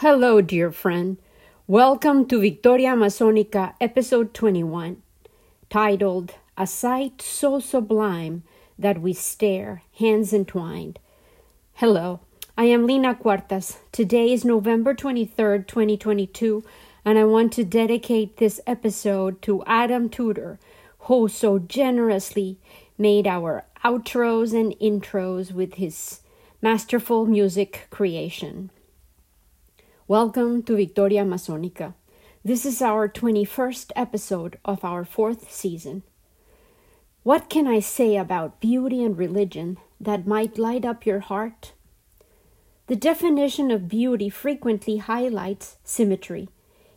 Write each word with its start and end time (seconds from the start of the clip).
Hello, 0.00 0.40
dear 0.40 0.72
friend. 0.72 1.18
Welcome 1.66 2.24
to 2.28 2.40
Victoria 2.40 2.94
Amazonica, 2.94 3.74
episode 3.82 4.32
21, 4.32 5.02
titled 5.68 6.36
A 6.56 6.66
Sight 6.66 7.20
So 7.20 7.60
Sublime 7.60 8.42
That 8.78 9.02
We 9.02 9.12
Stare, 9.12 9.82
Hands 9.98 10.32
Entwined. 10.32 10.98
Hello, 11.74 12.20
I 12.56 12.64
am 12.64 12.86
Lina 12.86 13.14
Cuartas. 13.14 13.76
Today 13.92 14.32
is 14.32 14.42
November 14.42 14.94
23rd, 14.94 15.66
2022, 15.66 16.64
and 17.04 17.18
I 17.18 17.24
want 17.24 17.52
to 17.52 17.64
dedicate 17.64 18.38
this 18.38 18.58
episode 18.66 19.42
to 19.42 19.62
Adam 19.66 20.08
Tudor, 20.08 20.58
who 21.00 21.28
so 21.28 21.58
generously 21.58 22.56
made 22.96 23.26
our 23.26 23.66
outros 23.84 24.58
and 24.58 24.74
intros 24.80 25.52
with 25.52 25.74
his 25.74 26.22
masterful 26.62 27.26
music 27.26 27.86
creation. 27.90 28.70
Welcome 30.10 30.64
to 30.64 30.74
Victoria 30.74 31.22
Amazonica. 31.22 31.94
This 32.44 32.66
is 32.66 32.82
our 32.82 33.08
21st 33.08 33.92
episode 33.94 34.58
of 34.64 34.84
our 34.84 35.04
fourth 35.04 35.52
season. 35.52 36.02
What 37.22 37.48
can 37.48 37.68
I 37.68 37.78
say 37.78 38.16
about 38.16 38.60
beauty 38.60 39.04
and 39.04 39.16
religion 39.16 39.78
that 40.00 40.26
might 40.26 40.58
light 40.58 40.84
up 40.84 41.06
your 41.06 41.20
heart? 41.20 41.74
The 42.88 42.96
definition 42.96 43.70
of 43.70 43.88
beauty 43.88 44.28
frequently 44.28 44.96
highlights 44.96 45.76
symmetry, 45.84 46.48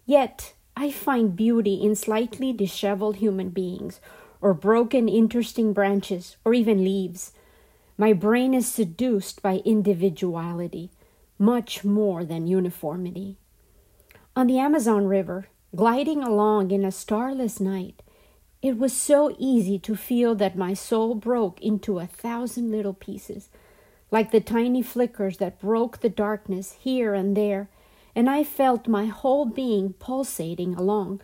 yet 0.07 0.55
I 0.75 0.89
find 0.89 1.35
beauty 1.35 1.75
in 1.83 1.93
slightly 1.93 2.51
disheveled 2.51 3.17
human 3.17 3.49
beings, 3.49 4.01
or 4.41 4.55
broken, 4.55 5.07
interesting 5.07 5.71
branches, 5.71 6.37
or 6.43 6.55
even 6.55 6.83
leaves. 6.83 7.31
My 7.95 8.13
brain 8.13 8.55
is 8.55 8.67
seduced 8.67 9.43
by 9.43 9.61
individuality 9.65 10.89
much 11.43 11.83
more 11.83 12.23
than 12.23 12.47
uniformity. 12.47 13.37
On 14.33 14.47
the 14.47 14.57
Amazon 14.57 15.05
River, 15.07 15.47
gliding 15.75 16.23
along 16.23 16.71
in 16.71 16.85
a 16.85 16.91
starless 16.91 17.59
night, 17.59 18.01
it 18.61 18.77
was 18.77 18.93
so 18.93 19.35
easy 19.37 19.77
to 19.79 19.95
feel 19.97 20.35
that 20.35 20.55
my 20.57 20.73
soul 20.73 21.15
broke 21.15 21.61
into 21.61 21.99
a 21.99 22.07
thousand 22.07 22.71
little 22.71 22.93
pieces, 22.93 23.49
like 24.09 24.31
the 24.31 24.39
tiny 24.39 24.81
flickers 24.81 25.37
that 25.39 25.59
broke 25.59 25.99
the 25.99 26.07
darkness 26.07 26.77
here 26.79 27.13
and 27.13 27.35
there, 27.35 27.69
and 28.15 28.29
I 28.29 28.45
felt 28.45 28.87
my 28.87 29.07
whole 29.07 29.45
being 29.45 29.93
pulsating 29.99 30.75
along 30.75 31.19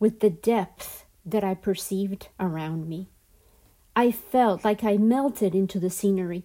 with 0.00 0.20
the 0.20 0.30
depth 0.30 1.04
that 1.26 1.44
I 1.44 1.52
perceived 1.52 2.28
around 2.40 2.88
me. 2.88 3.10
I 3.94 4.12
felt 4.12 4.64
like 4.64 4.82
I 4.82 4.96
melted 4.96 5.54
into 5.54 5.78
the 5.78 5.90
scenery. 5.90 6.44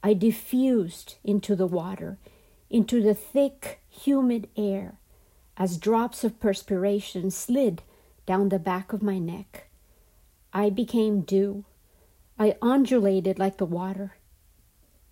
I 0.00 0.14
diffused 0.14 1.16
into 1.24 1.56
the 1.56 1.66
water, 1.66 2.18
into 2.72 3.02
the 3.02 3.14
thick, 3.14 3.80
humid 3.90 4.48
air 4.56 4.94
as 5.58 5.76
drops 5.76 6.24
of 6.24 6.40
perspiration 6.40 7.30
slid 7.30 7.82
down 8.24 8.48
the 8.48 8.58
back 8.58 8.92
of 8.94 9.02
my 9.02 9.18
neck. 9.18 9.68
I 10.52 10.70
became 10.70 11.20
dew. 11.20 11.64
I 12.38 12.56
undulated 12.62 13.38
like 13.38 13.58
the 13.58 13.66
water. 13.66 14.14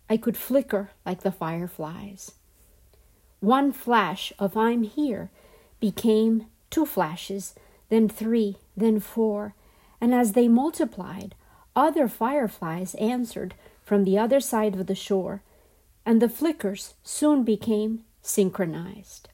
I 0.09 0.17
could 0.17 0.37
flicker 0.37 0.91
like 1.05 1.21
the 1.21 1.31
fireflies. 1.31 2.33
One 3.41 3.73
flash 3.73 4.33
of 4.39 4.57
I'm 4.57 4.83
here 4.83 5.31
became 5.81 6.47
two 6.71 6.87
flashes, 6.87 7.55
then 7.91 8.09
three, 8.09 8.57
then 8.77 9.01
four, 9.01 9.55
and 10.01 10.15
as 10.15 10.33
they 10.33 10.49
multiplied, 10.49 11.35
other 11.77 12.09
fireflies 12.09 12.95
answered 12.97 13.55
from 13.85 14.05
the 14.05 14.19
other 14.19 14.41
side 14.41 14.75
of 14.75 14.87
the 14.87 14.95
shore, 14.95 15.43
and 16.05 16.21
the 16.21 16.29
flickers 16.29 16.95
soon 17.03 17.45
became 17.45 18.05
synchronized. 18.23 19.29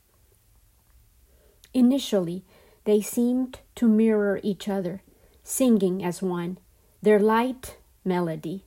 Initially, 1.75 2.45
they 2.85 3.01
seemed 3.01 3.61
to 3.75 3.89
mirror 3.89 4.41
each 4.43 4.69
other, 4.69 5.03
singing 5.43 6.05
as 6.05 6.23
one, 6.23 6.59
their 7.03 7.19
light 7.19 7.77
melody, 8.05 8.65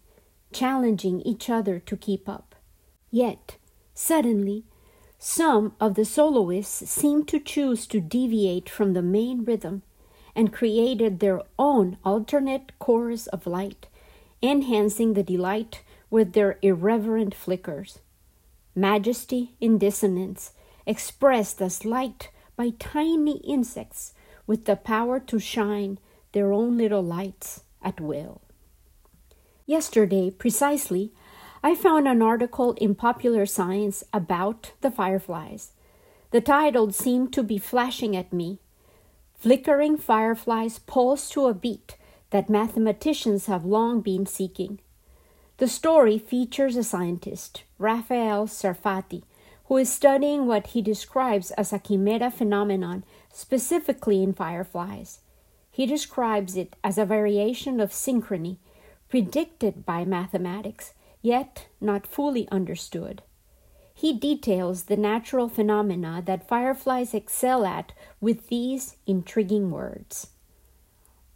challenging 0.52 1.22
each 1.22 1.50
other 1.50 1.80
to 1.80 1.98
keep 1.98 2.28
up. 2.28 2.56
Yet, 3.12 3.58
suddenly, 3.94 4.66
some 5.18 5.74
of 5.80 5.96
the 5.96 6.06
soloists 6.06 6.90
seemed 6.90 7.28
to 7.30 7.40
choose 7.40 7.88
to 7.88 8.00
deviate 8.00 8.70
from 8.70 8.94
the 8.94 9.02
main 9.02 9.44
rhythm 9.44 9.84
and 10.36 10.54
created 10.54 11.20
their 11.20 11.42
own 11.58 11.98
alternate 12.06 12.72
chorus 12.80 13.28
of 13.28 13.48
light, 13.48 13.88
enhancing 14.42 15.14
the 15.14 15.24
delight 15.24 15.81
with 16.09 16.34
their 16.34 16.58
irreverent 16.62 17.36
flickers. 17.36 18.00
Majesty 18.75 19.56
in 19.59 19.78
dissonance, 19.78 20.53
expressed 20.86 21.62
as 21.62 21.86
light 21.86 22.30
by 22.56 22.72
tiny 22.80 23.38
insects 23.38 24.14
with 24.48 24.66
the 24.66 24.75
power 24.75 25.19
to 25.19 25.40
shine 25.40 26.00
their 26.31 26.52
own 26.52 26.78
little 26.78 27.03
lights 27.03 27.64
at 27.81 28.02
will. 28.02 28.42
Yesterday, 29.66 30.31
precisely, 30.31 31.14
I 31.62 31.75
found 31.75 32.08
an 32.08 32.22
article 32.22 32.74
in 32.74 32.96
Popular 32.96 33.46
Science 33.46 34.03
about 34.14 34.72
the 34.81 34.90
fireflies. 34.90 35.74
The 36.31 36.42
title 36.42 36.92
seemed 36.92 37.34
to 37.34 37.44
be 37.44 37.58
flashing 37.58 38.16
at 38.16 38.31
me. 38.31 38.59
Flickering 39.38 39.98
fireflies 39.98 40.80
pulse 40.80 41.30
to 41.30 41.48
a 41.48 41.53
beat 41.53 41.98
that 42.30 42.50
mathematicians 42.50 43.46
have 43.48 43.66
long 43.66 44.02
been 44.02 44.25
seeking. 44.25 44.80
The 45.59 45.68
story 45.68 46.18
features 46.18 46.78
a 46.78 46.86
scientist, 46.86 47.64
Rafael 47.78 48.47
Sarfati, 48.47 49.24
who 49.66 49.75
is 49.75 49.92
studying 49.92 50.47
what 50.47 50.68
he 50.68 50.81
describes 50.81 51.52
as 51.52 51.74
a 51.74 51.80
chimera 51.80 52.31
phenomenon, 52.31 53.03
specifically 53.34 54.24
in 54.24 54.31
fireflies. 54.31 55.19
He 55.69 55.86
describes 55.86 56.56
it 56.56 56.78
as 56.81 56.98
a 56.98 57.03
variation 57.03 57.81
of 57.81 57.92
synchrony, 57.92 58.56
predicted 59.09 59.86
by 59.86 60.06
mathematics, 60.06 60.94
yet 61.22 61.68
not 61.81 62.08
fully 62.08 62.48
understood. 62.50 63.22
He 63.94 64.18
details 64.18 64.84
the 64.84 64.96
natural 64.96 65.50
phenomena 65.50 66.24
that 66.25 66.48
fireflies 66.48 67.14
excel 67.14 67.66
at 67.66 67.92
with 68.22 68.48
these 68.48 68.96
intriguing 69.06 69.72
words. 69.72 70.28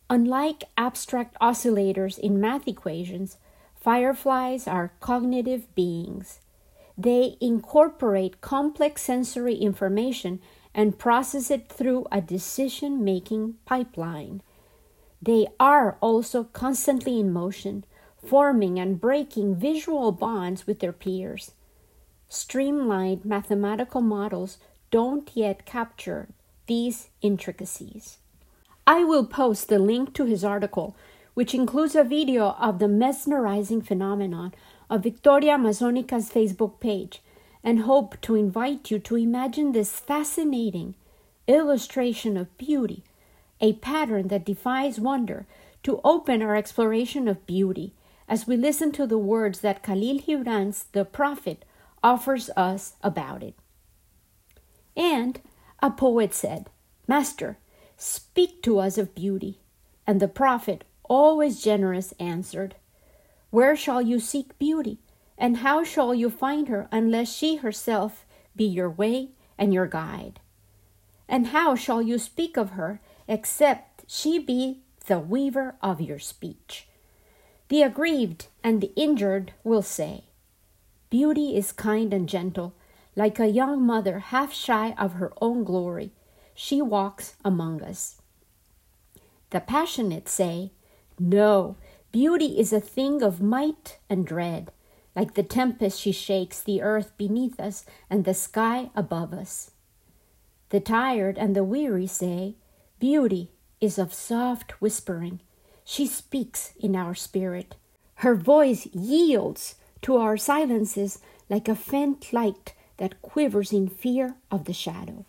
Unlike 0.10 0.64
abstract 0.78 1.36
oscillators 1.42 2.18
in 2.18 2.40
math 2.40 2.70
equations, 2.70 3.38
Fireflies 3.84 4.66
are 4.66 4.94
cognitive 5.02 5.76
beings. 5.76 6.40
They 6.98 7.36
incorporate 7.42 8.40
complex 8.40 9.02
sensory 9.02 9.56
information 9.56 10.40
and 10.74 10.98
process 10.98 11.52
it 11.52 11.68
through 11.68 12.06
a 12.10 12.22
decision 12.22 13.04
making 13.04 13.56
pipeline. 13.66 14.42
They 15.22 15.48
are 15.60 15.98
also 16.00 16.46
constantly 16.46 17.20
in 17.20 17.34
motion, 17.34 17.84
forming 18.26 18.80
and 18.80 19.02
breaking 19.02 19.58
visual 19.58 20.14
bonds 20.14 20.66
with 20.66 20.80
their 20.80 20.94
peers. 20.94 21.52
Streamlined 22.30 23.26
mathematical 23.26 24.00
models 24.00 24.60
don't 24.92 25.30
yet 25.34 25.66
capture 25.66 26.30
these 26.68 27.10
intricacies. 27.22 28.20
I 28.88 29.04
will 29.04 29.26
post 29.26 29.68
the 29.68 29.78
link 29.78 30.14
to 30.14 30.24
his 30.24 30.46
article 30.46 30.96
which 31.34 31.54
includes 31.54 31.96
a 31.96 32.04
video 32.04 32.52
of 32.60 32.80
the 32.80 32.88
mesmerizing 32.88 33.82
phenomenon 33.82 34.54
of 34.90 35.04
Victoria 35.04 35.54
Amazonica's 35.54 36.30
Facebook 36.30 36.80
page, 36.80 37.22
and 37.64 37.82
hope 37.82 38.20
to 38.22 38.36
invite 38.36 38.92
you 38.92 39.00
to 39.00 39.16
imagine 39.16 39.72
this 39.72 40.00
fascinating 40.00 40.96
illustration 41.48 42.38
of 42.38 42.56
beauty, 42.58 43.04
a 43.62 43.74
pattern 43.74 44.28
that 44.28 44.46
defies 44.46 45.00
wonder, 45.00 45.46
to 45.82 46.00
open 46.04 46.42
our 46.42 46.56
exploration 46.56 47.28
of 47.28 47.46
beauty 47.46 47.94
as 48.28 48.48
we 48.48 48.56
listen 48.56 48.92
to 48.92 49.06
the 49.06 49.18
words 49.18 49.60
that 49.60 49.84
Khalil 49.84 50.20
Gibran's 50.20 50.86
The 50.92 51.06
Prophet 51.06 51.66
offers 52.02 52.50
us 52.56 52.94
about 53.02 53.44
it. 53.44 53.56
And 54.96 55.42
a 55.82 55.90
poet 55.90 56.34
said, 56.34 56.70
Master, 57.08 57.58
speak 57.98 58.62
to 58.64 58.80
us 58.80 58.98
of 58.98 59.16
beauty. 59.16 59.60
And 60.06 60.20
the 60.20 60.28
prophet 60.28 60.84
always 61.14 61.62
generous, 61.62 62.14
answered, 62.20 62.76
Where 63.52 63.76
shall 63.76 64.02
you 64.02 64.20
seek 64.20 64.58
beauty? 64.58 65.00
And 65.38 65.58
how 65.58 65.84
shall 65.84 66.14
you 66.14 66.30
find 66.30 66.68
her 66.68 66.88
unless 66.92 67.32
she 67.32 67.58
herself 67.58 68.26
be 68.56 68.66
your 68.66 68.90
way 68.90 69.30
and 69.58 69.74
your 69.74 69.88
guide? 69.88 70.40
And 71.28 71.48
how 71.48 71.76
shall 71.76 72.02
you 72.02 72.18
speak 72.18 72.58
of 72.58 72.72
her 72.72 73.00
except 73.28 74.06
she 74.08 74.40
be 74.40 74.82
the 75.08 75.20
weaver 75.20 75.76
of 75.82 76.02
your 76.02 76.20
speech? 76.20 76.88
The 77.70 77.84
aggrieved 77.84 78.48
and 78.64 78.82
the 78.82 78.94
injured 78.96 79.54
will 79.64 79.82
say, 79.82 80.26
Beauty 81.10 81.56
is 81.56 81.72
kind 81.72 82.14
and 82.14 82.28
gentle, 82.28 82.74
like 83.16 83.40
a 83.40 83.48
young 83.48 83.82
mother 83.84 84.20
half 84.20 84.52
shy 84.52 84.96
of 84.98 85.14
her 85.14 85.32
own 85.40 85.64
glory. 85.64 86.12
She 86.56 86.82
walks 86.82 87.36
among 87.46 87.82
us. 87.84 88.22
The 89.52 89.60
passionate 89.60 90.28
say, 90.28 90.72
no, 91.20 91.76
beauty 92.12 92.60
is 92.60 92.74
a 92.74 92.80
thing 92.80 93.22
of 93.22 93.42
might 93.42 94.00
and 94.10 94.26
dread. 94.26 94.72
Like 95.16 95.36
the 95.36 95.44
tempest, 95.44 96.00
she 96.00 96.12
shakes 96.12 96.62
the 96.62 96.82
earth 96.82 97.14
beneath 97.18 97.60
us 97.60 97.86
and 98.10 98.26
the 98.26 98.34
sky 98.34 98.90
above 98.96 99.34
us. 99.34 99.72
The 100.70 100.80
tired 100.80 101.38
and 101.38 101.56
the 101.56 101.64
weary 101.64 102.08
say, 102.08 102.56
Beauty 103.00 103.52
is 103.80 104.00
of 104.00 104.14
soft 104.14 104.82
whispering. 104.82 105.40
She 105.84 106.08
speaks 106.08 106.74
in 106.80 106.96
our 106.96 107.14
spirit. 107.14 107.76
Her 108.16 108.34
voice 108.34 108.88
yields 108.88 109.76
to 110.02 110.18
our 110.18 110.38
silences 110.38 111.20
like 111.50 111.68
a 111.68 111.76
faint 111.76 112.34
light 112.34 112.74
that 112.98 113.22
quivers 113.22 113.72
in 113.72 113.88
fear 113.88 114.36
of 114.50 114.66
the 114.66 114.74
shadow. 114.74 115.26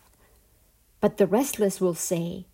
But 1.01 1.17
the 1.17 1.27
restless 1.27 1.79
will 1.79 1.93
say, 1.93 2.45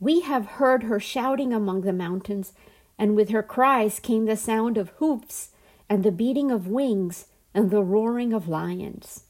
We 0.00 0.20
have 0.20 0.46
heard 0.46 0.84
her 0.84 1.00
shouting 1.00 1.52
among 1.52 1.82
the 1.82 1.92
mountains, 1.92 2.52
and 2.98 3.16
with 3.16 3.30
her 3.30 3.42
cries 3.42 4.00
came 4.00 4.26
the 4.26 4.36
sound 4.36 4.76
of 4.76 4.90
hoofs 5.00 5.50
and 5.88 6.02
the 6.02 6.12
beating 6.12 6.50
of 6.50 6.68
wings 6.68 7.26
and 7.52 7.70
the 7.70 7.82
roaring 7.82 8.32
of 8.32 8.48
lions. 8.48 9.24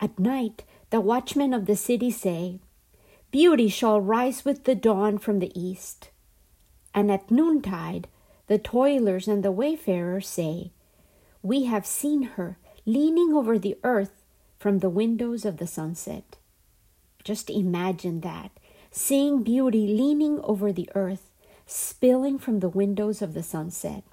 At 0.00 0.18
night, 0.18 0.64
the 0.90 1.00
watchmen 1.00 1.52
of 1.52 1.66
the 1.66 1.76
city 1.76 2.10
say, 2.10 2.60
Beauty 3.30 3.68
shall 3.68 4.00
rise 4.00 4.44
with 4.44 4.64
the 4.64 4.74
dawn 4.74 5.18
from 5.18 5.38
the 5.38 5.52
east. 5.58 6.10
And 6.94 7.10
at 7.10 7.30
noontide, 7.30 8.06
the 8.46 8.58
toilers 8.58 9.26
and 9.26 9.42
the 9.42 9.50
wayfarers 9.50 10.28
say, 10.28 10.70
We 11.42 11.64
have 11.64 11.86
seen 11.86 12.22
her 12.22 12.58
leaning 12.86 13.32
over 13.32 13.58
the 13.58 13.76
earth 13.82 14.22
from 14.58 14.78
the 14.78 14.90
windows 14.90 15.44
of 15.44 15.56
the 15.56 15.66
sunset. 15.66 16.36
Just 17.24 17.50
imagine 17.50 18.20
that 18.20 18.50
seeing 18.96 19.42
beauty 19.42 19.88
leaning 19.88 20.38
over 20.44 20.72
the 20.72 20.88
earth, 20.94 21.28
spilling 21.66 22.38
from 22.38 22.60
the 22.60 22.68
windows 22.68 23.20
of 23.20 23.34
the 23.34 23.42
sunset. 23.42 24.04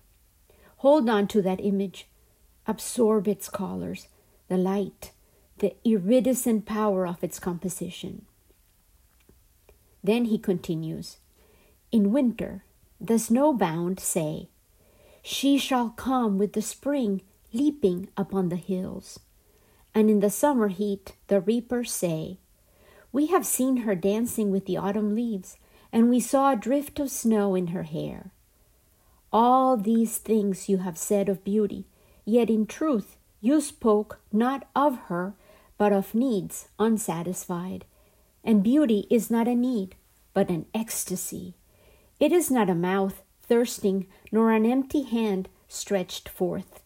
Hold 0.78 1.08
on 1.08 1.28
to 1.28 1.42
that 1.44 1.64
image, 1.64 2.08
absorb 2.66 3.28
its 3.28 3.48
colors, 3.48 4.08
the 4.48 4.58
light, 4.58 5.12
the 5.60 5.76
iridescent 5.84 6.66
power 6.66 7.06
of 7.06 7.24
its 7.24 7.38
composition. 7.38 8.26
Then 10.04 10.26
he 10.26 10.40
continues 10.40 11.18
In 11.92 12.12
winter, 12.12 12.64
the 13.00 13.20
snowbound 13.20 14.00
say, 14.00 14.50
She 15.22 15.60
shall 15.60 15.92
come 15.92 16.40
with 16.40 16.54
the 16.54 16.62
spring 16.64 17.22
leaping 17.54 18.10
upon 18.18 18.50
the 18.50 18.56
hills. 18.56 19.20
And 19.94 20.10
in 20.10 20.22
the 20.22 20.32
summer 20.32 20.70
heat, 20.70 21.14
the 21.28 21.40
reapers 21.40 21.92
say, 21.92 22.40
We 23.12 23.28
have 23.28 23.46
seen 23.46 23.78
her 23.78 23.96
dancing 23.96 24.52
with 24.52 24.66
the 24.66 24.78
autumn 24.78 25.16
leaves, 25.16 25.58
and 25.92 26.10
we 26.10 26.20
saw 26.20 26.52
a 26.52 26.56
drift 26.56 27.00
of 27.00 27.12
snow 27.12 27.56
in 27.56 27.68
her 27.68 27.84
hair. 27.84 28.32
All 29.34 29.78
these 29.78 30.18
things 30.18 30.70
you 30.70 30.78
have 30.78 30.98
said 30.98 31.30
of 31.30 31.44
beauty, 31.44 31.86
yet 32.26 32.50
in 32.50 32.66
truth 32.66 33.18
you 33.42 33.60
spoke 33.60 34.20
not 34.32 34.68
of 34.76 34.98
her, 35.08 35.34
but 35.78 35.92
of 35.92 36.14
needs 36.14 36.68
unsatisfied. 36.80 37.86
And 38.44 38.64
beauty 38.64 39.08
is 39.10 39.32
not 39.32 39.48
a 39.48 39.56
need, 39.56 39.96
but 40.34 40.50
an 40.50 40.66
ecstasy. 40.74 41.56
It 42.20 42.32
is 42.32 42.52
not 42.52 42.70
a 42.70 42.76
mouth 42.76 43.24
thirsting, 43.42 44.08
nor 44.32 44.52
an 44.52 44.66
empty 44.66 45.04
hand 45.04 45.50
stretched 45.68 46.30
forth, 46.30 46.82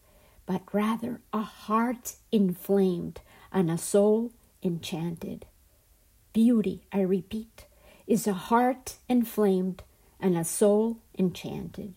but 0.46 0.62
rather 0.72 1.20
a 1.32 1.42
heart 1.42 2.16
inflamed 2.32 3.20
and 3.52 3.70
a 3.70 3.78
soul 3.78 4.32
enchanted. 4.62 5.46
Beauty, 6.36 6.82
I 6.92 7.00
repeat, 7.00 7.64
is 8.06 8.26
a 8.26 8.34
heart 8.34 8.96
inflamed 9.08 9.82
and 10.20 10.36
a 10.36 10.44
soul 10.44 10.98
enchanted. 11.18 11.94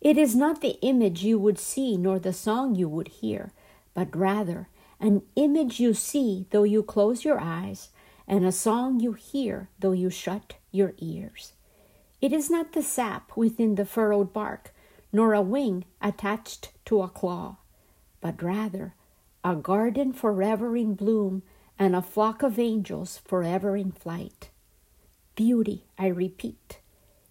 It 0.00 0.18
is 0.18 0.34
not 0.34 0.60
the 0.60 0.80
image 0.82 1.22
you 1.22 1.38
would 1.38 1.56
see 1.56 1.96
nor 1.96 2.18
the 2.18 2.32
song 2.32 2.74
you 2.74 2.88
would 2.88 3.06
hear, 3.06 3.52
but 3.94 4.16
rather 4.16 4.66
an 4.98 5.22
image 5.36 5.78
you 5.78 5.94
see 5.94 6.46
though 6.50 6.64
you 6.64 6.82
close 6.82 7.24
your 7.24 7.38
eyes, 7.38 7.90
and 8.26 8.44
a 8.44 8.50
song 8.50 8.98
you 8.98 9.12
hear 9.12 9.68
though 9.78 9.92
you 9.92 10.10
shut 10.10 10.54
your 10.72 10.94
ears. 10.98 11.52
It 12.20 12.32
is 12.32 12.50
not 12.50 12.72
the 12.72 12.82
sap 12.82 13.36
within 13.36 13.76
the 13.76 13.86
furrowed 13.86 14.32
bark, 14.32 14.74
nor 15.12 15.34
a 15.34 15.40
wing 15.40 15.84
attached 16.02 16.72
to 16.86 17.00
a 17.00 17.08
claw, 17.08 17.58
but 18.20 18.42
rather 18.42 18.94
a 19.44 19.54
garden 19.54 20.12
forever 20.12 20.76
in 20.76 20.94
bloom 20.94 21.44
and 21.80 21.96
a 21.96 22.02
flock 22.02 22.42
of 22.42 22.58
angels 22.58 23.22
forever 23.24 23.74
in 23.74 23.90
flight. 23.90 24.50
Beauty, 25.34 25.86
I 25.98 26.08
repeat, 26.08 26.78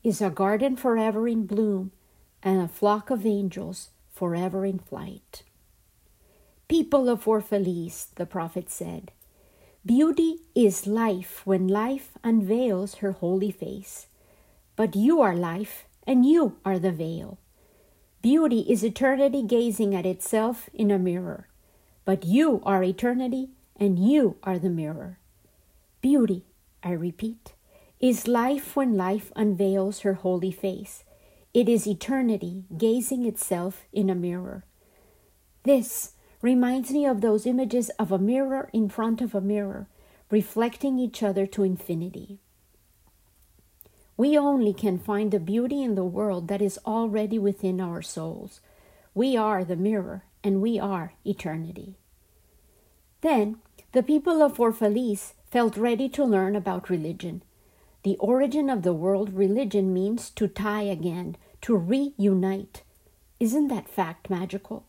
is 0.04 0.22
a 0.22 0.32
garden 0.32 0.76
forever 0.76 1.28
in 1.28 1.46
bloom 1.46 1.92
and 2.42 2.60
a 2.60 2.68
flock 2.68 3.12
of 3.12 3.28
angels 3.28 3.90
forever 4.12 4.66
in 4.66 4.80
flight. 4.80 5.44
People 6.68 7.10
of 7.10 7.26
Orphalese, 7.26 8.08
the 8.16 8.26
prophet 8.26 8.72
said, 8.72 9.12
Beauty 9.86 10.40
is 10.56 10.88
life 10.88 11.46
when 11.46 11.68
life 11.68 12.18
unveils 12.24 12.96
her 12.96 13.12
holy 13.12 13.52
face. 13.52 14.08
But 14.76 14.96
you 14.96 15.22
are 15.22 15.36
life, 15.36 15.86
and 16.08 16.26
you 16.26 16.58
are 16.66 16.80
the 16.80 16.92
veil. 16.92 17.38
Beauty 18.24 18.66
is 18.68 18.84
eternity 18.84 19.44
gazing 19.44 19.94
at 19.94 20.08
itself 20.08 20.70
in 20.74 20.90
a 20.90 20.98
mirror. 20.98 21.48
But 22.04 22.26
you 22.26 22.62
are 22.66 22.84
eternity, 22.84 23.50
and 23.80 23.98
you 23.98 24.36
are 24.44 24.60
the 24.60 24.70
mirror. 24.70 25.18
Beauty, 26.02 26.46
I 26.84 26.92
repeat, 26.92 27.54
is 28.00 28.28
life 28.28 28.76
when 28.76 28.96
life 28.96 29.32
unveils 29.36 30.02
her 30.02 30.16
holy 30.16 30.52
face. 30.52 31.04
It 31.54 31.68
is 31.68 31.88
eternity 31.88 32.66
gazing 32.78 33.26
itself 33.26 33.86
in 33.92 34.10
a 34.10 34.16
mirror. 34.16 34.66
This 35.64 36.14
reminds 36.42 36.92
me 36.92 37.06
of 37.06 37.22
those 37.22 37.46
images 37.46 37.90
of 37.92 38.12
a 38.12 38.20
mirror 38.20 38.70
in 38.72 38.90
front 38.90 39.22
of 39.22 39.34
a 39.34 39.42
mirror, 39.42 39.88
reflecting 40.30 41.00
each 41.00 41.24
other 41.24 41.46
to 41.48 41.64
infinity. 41.64 42.40
We 44.16 44.38
only 44.38 44.74
can 44.74 45.00
find 45.00 45.32
the 45.32 45.40
beauty 45.40 45.82
in 45.82 45.96
the 45.96 46.04
world 46.04 46.50
that 46.50 46.62
is 46.62 46.80
already 46.86 47.40
within 47.40 47.80
our 47.80 48.02
souls. 48.02 48.60
We 49.14 49.36
are 49.38 49.64
the 49.64 49.78
mirror, 49.78 50.24
and 50.44 50.62
we 50.62 50.78
are 50.80 51.14
eternity. 51.26 51.98
Then 53.22 53.58
the 53.92 54.04
people 54.04 54.44
of 54.44 54.58
Orphalese 54.58 55.34
felt 55.50 55.76
ready 55.76 56.08
to 56.10 56.24
learn 56.24 56.56
about 56.56 56.90
religion. 56.90 57.42
The 58.04 58.18
origin 58.18 58.70
of 58.70 58.84
the 58.84 58.94
world 58.94 59.34
religion 59.34 59.94
means 59.94 60.30
to 60.32 60.48
tie 60.48 60.84
again, 60.84 61.38
to 61.62 61.76
reunite. 61.76 62.84
Isn't 63.40 63.68
that 63.70 63.90
fact 63.90 64.30
magical? 64.30 64.86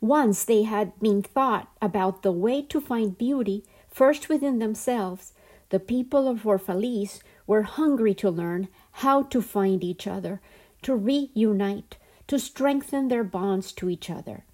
Once 0.00 0.44
they 0.44 0.64
had 0.64 0.98
been 1.00 1.22
thought 1.22 1.72
about 1.80 2.22
the 2.22 2.32
way 2.32 2.62
to 2.62 2.80
find 2.80 3.16
beauty 3.16 3.64
first 3.88 4.28
within 4.28 4.58
themselves, 4.58 5.32
the 5.70 5.80
people 5.80 6.28
of 6.28 6.42
Orphalese 6.44 7.20
were 7.46 7.62
hungry 7.62 8.14
to 8.14 8.30
learn 8.30 8.68
how 8.92 9.22
to 9.24 9.40
find 9.40 9.82
each 9.82 10.06
other, 10.06 10.40
to 10.82 10.94
reunite, 10.94 11.96
to 12.26 12.38
strengthen 12.38 13.08
their 13.08 13.24
bonds 13.24 13.72
to 13.72 13.88
each 13.88 14.10
other. 14.10 14.44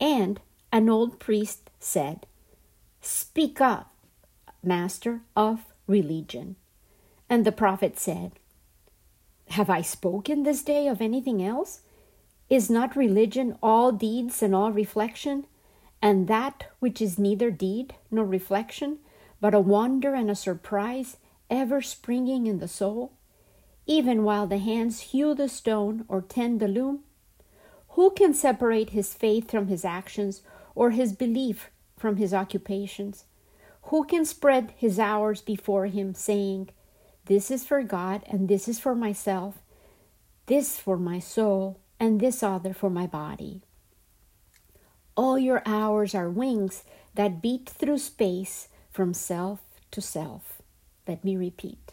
And 0.00 0.40
an 0.70 0.88
old 0.88 1.18
priest 1.18 1.70
said, 1.80 2.26
Speak 3.04 3.60
up, 3.60 3.92
master 4.62 5.22
of 5.34 5.64
religion. 5.88 6.54
And 7.28 7.44
the 7.44 7.50
prophet 7.50 7.98
said, 7.98 8.38
Have 9.48 9.68
I 9.68 9.82
spoken 9.82 10.44
this 10.44 10.62
day 10.62 10.86
of 10.86 11.00
anything 11.00 11.42
else? 11.42 11.80
Is 12.48 12.70
not 12.70 12.94
religion 12.94 13.58
all 13.60 13.90
deeds 13.90 14.40
and 14.40 14.54
all 14.54 14.70
reflection? 14.70 15.46
And 16.00 16.28
that 16.28 16.70
which 16.78 17.02
is 17.02 17.18
neither 17.18 17.50
deed 17.50 17.96
nor 18.08 18.24
reflection, 18.24 18.98
but 19.40 19.52
a 19.52 19.58
wonder 19.60 20.14
and 20.14 20.30
a 20.30 20.36
surprise 20.36 21.16
ever 21.50 21.82
springing 21.82 22.46
in 22.46 22.60
the 22.60 22.68
soul, 22.68 23.14
even 23.84 24.22
while 24.22 24.46
the 24.46 24.58
hands 24.58 25.00
hew 25.10 25.34
the 25.34 25.48
stone 25.48 26.04
or 26.06 26.22
tend 26.22 26.60
the 26.60 26.68
loom? 26.68 27.00
Who 27.90 28.12
can 28.12 28.32
separate 28.32 28.90
his 28.90 29.12
faith 29.12 29.50
from 29.50 29.66
his 29.66 29.84
actions, 29.84 30.42
or 30.76 30.90
his 30.92 31.12
belief 31.12 31.68
from 32.02 32.16
his 32.16 32.34
occupations? 32.34 33.26
Who 33.84 34.04
can 34.04 34.24
spread 34.24 34.74
his 34.76 34.98
hours 34.98 35.40
before 35.40 35.86
him, 35.86 36.14
saying, 36.14 36.70
This 37.26 37.48
is 37.48 37.64
for 37.64 37.84
God, 37.84 38.24
and 38.26 38.48
this 38.48 38.66
is 38.66 38.80
for 38.80 38.96
myself, 38.96 39.62
this 40.46 40.76
for 40.80 40.96
my 40.96 41.20
soul, 41.20 41.78
and 42.00 42.18
this 42.18 42.42
other 42.42 42.74
for 42.74 42.90
my 42.90 43.06
body. 43.06 43.62
All 45.16 45.38
your 45.38 45.62
hours 45.64 46.12
are 46.12 46.28
wings 46.28 46.82
that 47.14 47.40
beat 47.40 47.68
through 47.68 47.98
space 47.98 48.66
from 48.90 49.14
self 49.14 49.60
to 49.92 50.00
self. 50.00 50.60
Let 51.06 51.22
me 51.24 51.36
repeat. 51.36 51.92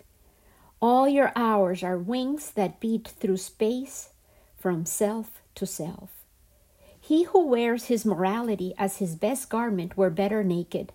All 0.82 1.08
your 1.08 1.32
hours 1.36 1.84
are 1.84 2.00
wings 2.00 2.50
that 2.52 2.80
beat 2.80 3.08
through 3.08 3.38
space 3.38 4.10
from 4.58 4.86
self 4.86 5.44
to 5.54 5.68
self. 5.68 6.19
He 7.10 7.24
who 7.24 7.48
wears 7.48 7.86
his 7.86 8.06
morality 8.06 8.76
as 8.78 8.98
his 8.98 9.16
best 9.16 9.50
garment 9.50 9.98
were 9.98 10.12
better 10.12 10.44
naked. 10.44 10.94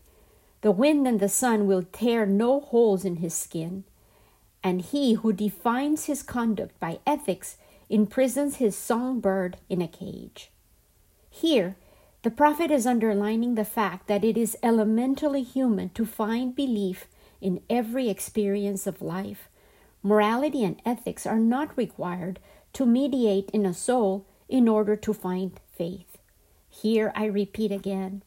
The 0.60 0.70
wind 0.70 1.08
and 1.08 1.18
the 1.18 1.28
sun 1.28 1.66
will 1.66 1.82
tear 1.82 2.24
no 2.24 2.60
holes 2.60 3.04
in 3.04 3.16
his 3.16 3.34
skin. 3.34 3.82
And 4.62 4.80
he 4.80 5.14
who 5.14 5.32
defines 5.32 6.04
his 6.04 6.22
conduct 6.22 6.78
by 6.78 7.00
ethics 7.04 7.56
imprisons 7.88 8.58
his 8.58 8.76
songbird 8.76 9.56
in 9.68 9.82
a 9.82 9.88
cage. 9.88 10.52
Here, 11.30 11.74
the 12.22 12.30
prophet 12.30 12.70
is 12.70 12.86
underlining 12.86 13.56
the 13.56 13.64
fact 13.64 14.06
that 14.06 14.22
it 14.22 14.36
is 14.36 14.56
elementally 14.62 15.42
human 15.42 15.88
to 15.94 16.06
find 16.06 16.54
belief 16.54 17.08
in 17.40 17.60
every 17.68 18.08
experience 18.08 18.86
of 18.86 19.02
life. 19.02 19.48
Morality 20.00 20.62
and 20.62 20.80
ethics 20.86 21.26
are 21.26 21.40
not 21.40 21.76
required 21.76 22.38
to 22.74 22.86
mediate 22.86 23.50
in 23.50 23.66
a 23.66 23.74
soul 23.74 24.24
in 24.48 24.68
order 24.68 24.94
to 24.94 25.12
find 25.12 25.58
faith. 25.76 26.18
Here 26.68 27.12
I 27.14 27.26
repeat 27.26 27.72
again 27.72 28.22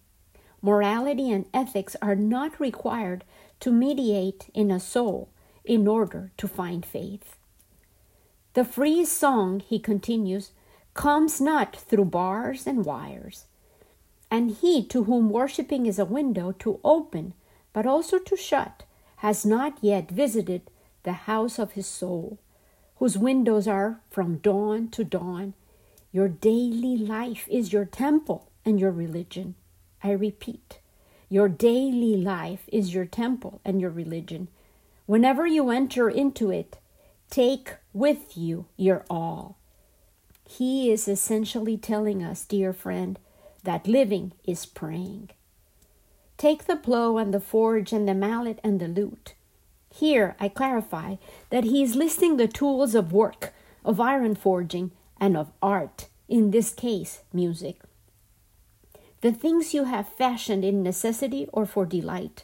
morality 0.62 1.32
and 1.32 1.46
ethics 1.54 1.96
are 2.02 2.16
not 2.16 2.60
required 2.60 3.24
to 3.60 3.72
mediate 3.72 4.50
in 4.54 4.72
a 4.72 4.80
soul 4.80 5.30
in 5.64 5.88
order 5.88 6.32
to 6.38 6.48
find 6.48 6.86
faith. 6.86 7.36
The 8.54 8.66
free 8.66 9.06
song, 9.06 9.60
he 9.60 9.80
continues, 9.80 10.52
comes 10.94 11.40
not 11.40 11.76
through 11.76 12.06
bars 12.06 12.66
and 12.66 12.84
wires. 12.84 13.46
And 14.32 14.52
he 14.52 14.84
to 14.86 15.04
whom 15.04 15.30
worshipping 15.30 15.86
is 15.86 16.00
a 16.00 16.06
window 16.06 16.52
to 16.60 16.80
open, 16.84 17.34
but 17.72 17.86
also 17.86 18.18
to 18.18 18.36
shut, 18.36 18.84
has 19.18 19.46
not 19.46 19.78
yet 19.82 20.10
visited 20.10 20.64
the 21.04 21.14
house 21.14 21.60
of 21.60 21.74
his 21.74 21.88
soul, 21.88 22.40
whose 22.98 23.18
windows 23.18 23.68
are 23.68 24.02
from 24.10 24.38
dawn 24.38 24.90
to 24.90 25.04
dawn. 25.04 25.54
Your 26.12 26.28
daily 26.28 26.98
life 26.98 27.48
is 27.50 27.74
your 27.74 27.86
temple 27.86 28.50
and 28.66 28.80
your 28.80 28.92
religion. 28.92 29.56
I 30.04 30.12
repeat, 30.12 30.80
your 31.30 31.50
daily 31.50 32.16
life 32.16 32.64
is 32.72 32.94
your 32.94 33.06
temple 33.06 33.60
and 33.66 33.82
your 33.82 33.90
religion. 33.90 34.48
Whenever 35.06 35.46
you 35.46 35.70
enter 35.70 36.10
into 36.10 36.50
it, 36.52 36.78
take 37.30 37.76
with 37.94 38.38
you 38.38 38.66
your 38.78 39.06
all. 39.10 39.58
He 40.48 40.92
is 40.92 41.08
essentially 41.08 41.78
telling 41.78 42.24
us, 42.24 42.46
dear 42.46 42.72
friend, 42.72 43.20
that 43.64 43.88
living 43.88 44.32
is 44.46 44.66
praying. 44.66 45.32
Take 46.38 46.66
the 46.66 46.78
plow 46.78 47.18
and 47.18 47.34
the 47.34 47.42
forge 47.42 47.92
and 47.92 48.08
the 48.08 48.14
mallet 48.14 48.60
and 48.64 48.80
the 48.80 48.88
lute. 48.88 49.34
Here 49.94 50.36
I 50.40 50.48
clarify 50.48 51.16
that 51.50 51.66
he 51.66 51.84
is 51.84 51.96
listing 51.96 52.38
the 52.38 52.48
tools 52.48 52.96
of 52.96 53.12
work, 53.12 53.54
of 53.84 54.00
iron 54.00 54.36
forging, 54.36 54.92
and 55.20 55.38
of 55.38 55.52
art, 55.62 56.08
in 56.28 56.52
this 56.52 56.74
case, 56.74 57.22
music. 57.34 57.82
The 59.22 59.32
things 59.32 59.74
you 59.74 59.86
have 59.86 60.08
fashioned 60.08 60.64
in 60.64 60.84
necessity 60.84 61.48
or 61.52 61.66
for 61.66 61.86
delight. 61.86 62.44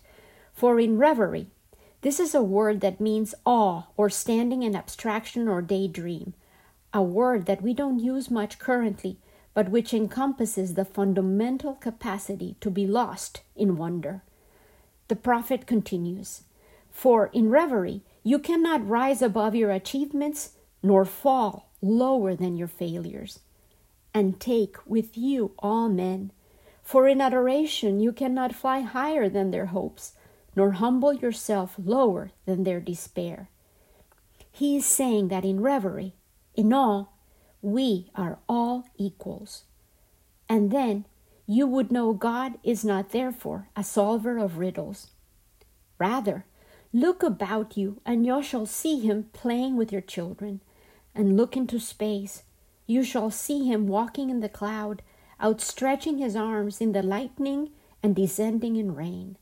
For 0.53 0.80
in 0.80 0.98
reverie, 0.98 1.48
this 2.01 2.20
is 2.20 2.36
a 2.36 2.44
word 2.44 2.82
that 2.82 3.00
means 3.00 3.36
awe 3.46 3.84
or 3.96 4.10
standing 4.10 4.63
in 4.63 4.75
abstraction 4.75 5.48
or 5.48 5.62
daydream, 5.62 6.34
a 6.94 7.01
word 7.01 7.46
that 7.46 7.62
we 7.62 7.74
don't 7.74 8.00
use 8.00 8.30
much 8.30 8.60
currently, 8.60 9.18
but 9.53 9.70
which 9.70 9.94
encompasses 9.94 10.74
the 10.74 10.86
fundamental 10.86 11.75
capacity 11.75 12.56
to 12.60 12.70
be 12.70 12.88
lost 12.88 13.42
in 13.56 13.77
wonder. 13.77 14.24
The 15.08 15.15
prophet 15.15 15.68
continues 15.68 16.44
For 16.92 17.27
in 17.27 17.50
reverie, 17.50 18.01
you 18.24 18.39
cannot 18.39 18.88
rise 18.88 19.22
above 19.22 19.56
your 19.56 19.72
achievements 19.72 20.53
nor 20.82 21.06
fall 21.06 21.70
lower 21.84 22.36
than 22.36 22.58
your 22.58 22.68
failures. 22.68 23.42
And 24.13 24.40
take 24.40 24.78
with 24.88 25.18
you 25.18 25.52
all 25.60 25.90
men 25.90 26.32
for 26.84 27.08
in 27.08 27.22
adoration 27.22 28.00
you 28.00 28.12
cannot 28.12 28.54
fly 28.54 28.82
higher 28.82 29.30
than 29.30 29.52
their 29.52 29.68
hopes, 29.68 30.13
nor 30.56 30.72
humble 30.72 31.13
yourself 31.13 31.75
lower 31.78 32.32
than 32.46 32.63
their 32.63 32.82
despair. 32.82 33.50
He 34.52 34.78
is 34.78 34.86
saying 34.86 35.30
that 35.30 35.46
in 35.46 35.62
reverie, 35.62 36.13
in 36.54 36.74
awe, 36.74 37.06
we 37.62 38.12
are 38.13 38.40
all 38.48 38.86
equals. 38.98 39.63
And 40.50 40.70
then 40.70 41.06
you 41.48 41.66
would 41.66 41.92
know 41.92 42.13
God 42.13 42.60
is 42.63 42.86
not 42.86 43.10
therefore 43.10 43.70
a 43.75 43.84
solver 43.84 44.38
of 44.38 44.58
riddles. 44.58 45.12
Rather, 45.98 46.46
look 46.92 47.24
about 47.24 47.78
you, 47.78 48.02
and 48.06 48.25
you 48.25 48.44
shall 48.44 48.66
see 48.66 49.00
him 49.00 49.30
playing 49.34 49.78
with 49.78 49.92
your 49.92 50.02
children. 50.02 50.62
And 51.15 51.38
look 51.38 51.55
into 51.55 51.79
space, 51.79 52.43
you 52.86 53.03
shall 53.03 53.32
see 53.32 53.65
him 53.65 53.88
walking 53.88 54.29
in 54.29 54.39
the 54.39 54.50
cloud 54.50 55.01
outstretching 55.43 56.17
his 56.17 56.36
arms 56.36 56.79
in 56.79 56.93
the 56.93 57.03
lightning 57.03 57.70
and 58.01 58.15
descending 58.15 58.77
in 58.77 58.96
rain. 58.96 59.38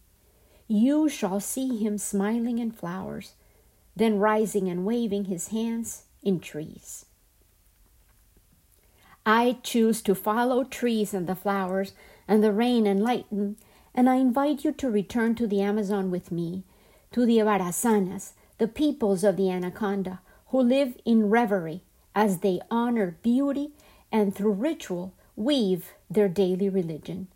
You 0.68 1.10
shall 1.10 1.40
see 1.40 1.78
him 1.78 1.98
smiling 1.98 2.58
in 2.58 2.72
flowers, 2.72 3.34
then 3.96 4.18
rising 4.18 4.70
and 4.70 4.86
waving 4.86 5.26
his 5.26 5.50
hands 5.50 6.04
in 6.24 6.40
trees. 6.40 7.06
I 9.26 9.58
choose 9.62 10.02
to 10.04 10.16
follow 10.16 10.64
trees 10.64 11.14
and 11.14 11.28
the 11.28 11.36
flowers 11.36 11.94
and 12.28 12.44
the 12.44 12.52
rain 12.52 12.88
and 12.88 13.04
lightning, 13.04 13.58
and 13.94 14.10
I 14.10 14.16
invite 14.16 14.64
you 14.64 14.72
to 14.72 14.90
return 14.90 15.36
to 15.36 15.46
the 15.46 15.62
Amazon 15.62 16.10
with 16.10 16.32
me, 16.32 16.64
to 17.12 17.26
the 17.26 17.40
Barasanas, 17.40 18.32
the 18.58 18.68
peoples 18.68 19.24
of 19.24 19.38
the 19.38 19.52
Anaconda, 19.52 20.22
who 20.52 20.62
live 20.62 20.96
in 21.06 21.30
reverie 21.30 21.82
as 22.14 22.40
they 22.40 22.60
honor 22.70 23.18
beauty 23.24 23.72
and 24.12 24.36
through 24.36 24.52
ritual 24.52 25.14
weave 25.36 25.94
their 26.10 26.28
daily 26.28 26.70
religion. 26.70 27.28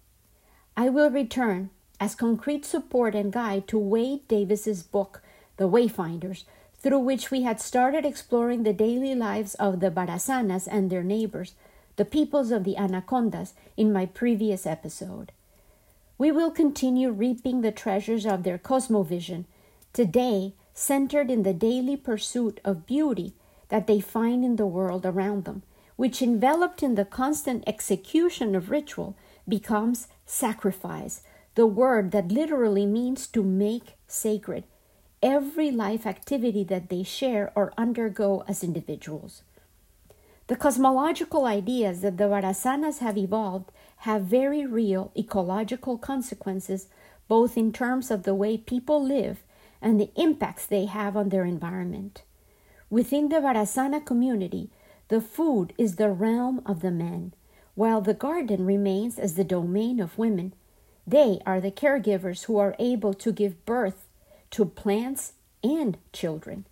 I 0.76 0.90
will 0.90 1.10
return 1.10 1.70
as 2.00 2.14
concrete 2.14 2.66
support 2.66 3.16
and 3.16 3.32
guide 3.32 3.68
to 3.70 3.80
Wade 3.80 4.28
Davis's 4.28 4.84
book, 4.84 5.22
The 5.56 5.70
Wayfinders, 5.70 6.44
through 6.80 7.00
which 7.00 7.32
we 7.32 7.44
had 7.44 7.62
started 7.62 8.06
exploring 8.06 8.64
the 8.64 8.74
daily 8.74 9.16
lives 9.16 9.56
of 9.56 9.80
the 9.80 9.90
Barasanas 9.90 10.68
and 10.70 10.90
their 10.90 11.04
neighbors, 11.04 11.54
the 11.96 12.06
peoples 12.06 12.52
of 12.52 12.66
the 12.66 12.78
Anacondas, 12.78 13.54
in 13.78 13.94
my 13.94 14.06
previous 14.06 14.66
episode. 14.66 15.32
We 16.18 16.32
will 16.32 16.52
continue 16.52 17.12
reaping 17.12 17.62
the 17.62 17.72
treasures 17.72 18.26
of 18.26 18.44
their 18.44 18.58
cosmovision, 18.58 19.46
today 19.94 20.54
centered 20.76 21.32
in 21.32 21.42
the 21.42 21.54
daily 21.54 21.98
pursuit 21.98 22.60
of 22.64 22.86
beauty 22.86 23.34
that 23.70 23.88
they 23.88 24.00
find 24.00 24.46
in 24.46 24.58
the 24.58 24.68
world 24.68 25.08
around 25.08 25.46
them 25.46 25.64
which 25.96 26.22
enveloped 26.22 26.84
in 26.84 26.96
the 26.96 27.06
constant 27.06 27.64
execution 27.68 28.56
of 28.56 28.70
ritual 28.70 29.16
becomes 29.48 30.08
sacrifice, 30.26 31.22
the 31.56 31.66
word 31.66 32.12
that 32.12 32.32
literally 32.32 32.86
means 32.86 33.28
to 33.28 33.42
make 33.42 33.96
sacred 34.08 34.66
every 35.24 35.72
life 35.72 36.06
activity 36.06 36.64
that 36.64 36.90
they 36.90 37.04
share 37.04 37.52
or 37.56 37.74
undergo 37.78 38.44
as 38.48 38.64
individuals. 38.64 39.42
The 40.48 40.56
cosmological 40.56 41.46
ideas 41.46 42.02
that 42.02 42.18
the 42.18 42.26
Barasanas 42.26 43.00
have 43.00 43.18
evolved 43.18 43.72
have 44.00 44.24
very 44.24 44.66
real 44.66 45.12
ecological 45.18 45.98
consequences, 45.98 46.88
both 47.28 47.58
in 47.58 47.72
terms 47.72 48.12
of 48.12 48.24
the 48.24 48.36
way 48.36 48.58
people 48.58 49.04
live 49.04 49.42
and 49.86 50.02
the 50.02 50.10
impacts 50.16 50.66
they 50.66 50.86
have 50.86 51.16
on 51.16 51.30
their 51.30 51.46
environment. 51.46 52.24
Within 52.90 53.30
the 53.30 53.36
Barasana 53.36 54.04
community, 54.04 54.72
the 55.10 55.22
food 55.22 55.74
is 55.78 55.96
the 55.96 56.10
realm 56.10 56.64
of 56.66 56.82
the 56.82 56.90
men, 56.90 57.34
while 57.76 58.02
the 58.02 58.16
garden 58.16 58.66
remains 58.66 59.20
as 59.20 59.36
the 59.36 59.44
domain 59.44 60.00
of 60.00 60.18
women. 60.18 60.54
They 61.06 61.40
are 61.46 61.62
the 61.62 61.70
caregivers 61.70 62.46
who 62.46 62.58
are 62.58 62.76
able 62.80 63.14
to 63.14 63.32
give 63.32 63.64
birth 63.66 64.08
to 64.52 64.66
plants 64.66 65.34
and 65.64 66.00
children. 66.12 66.66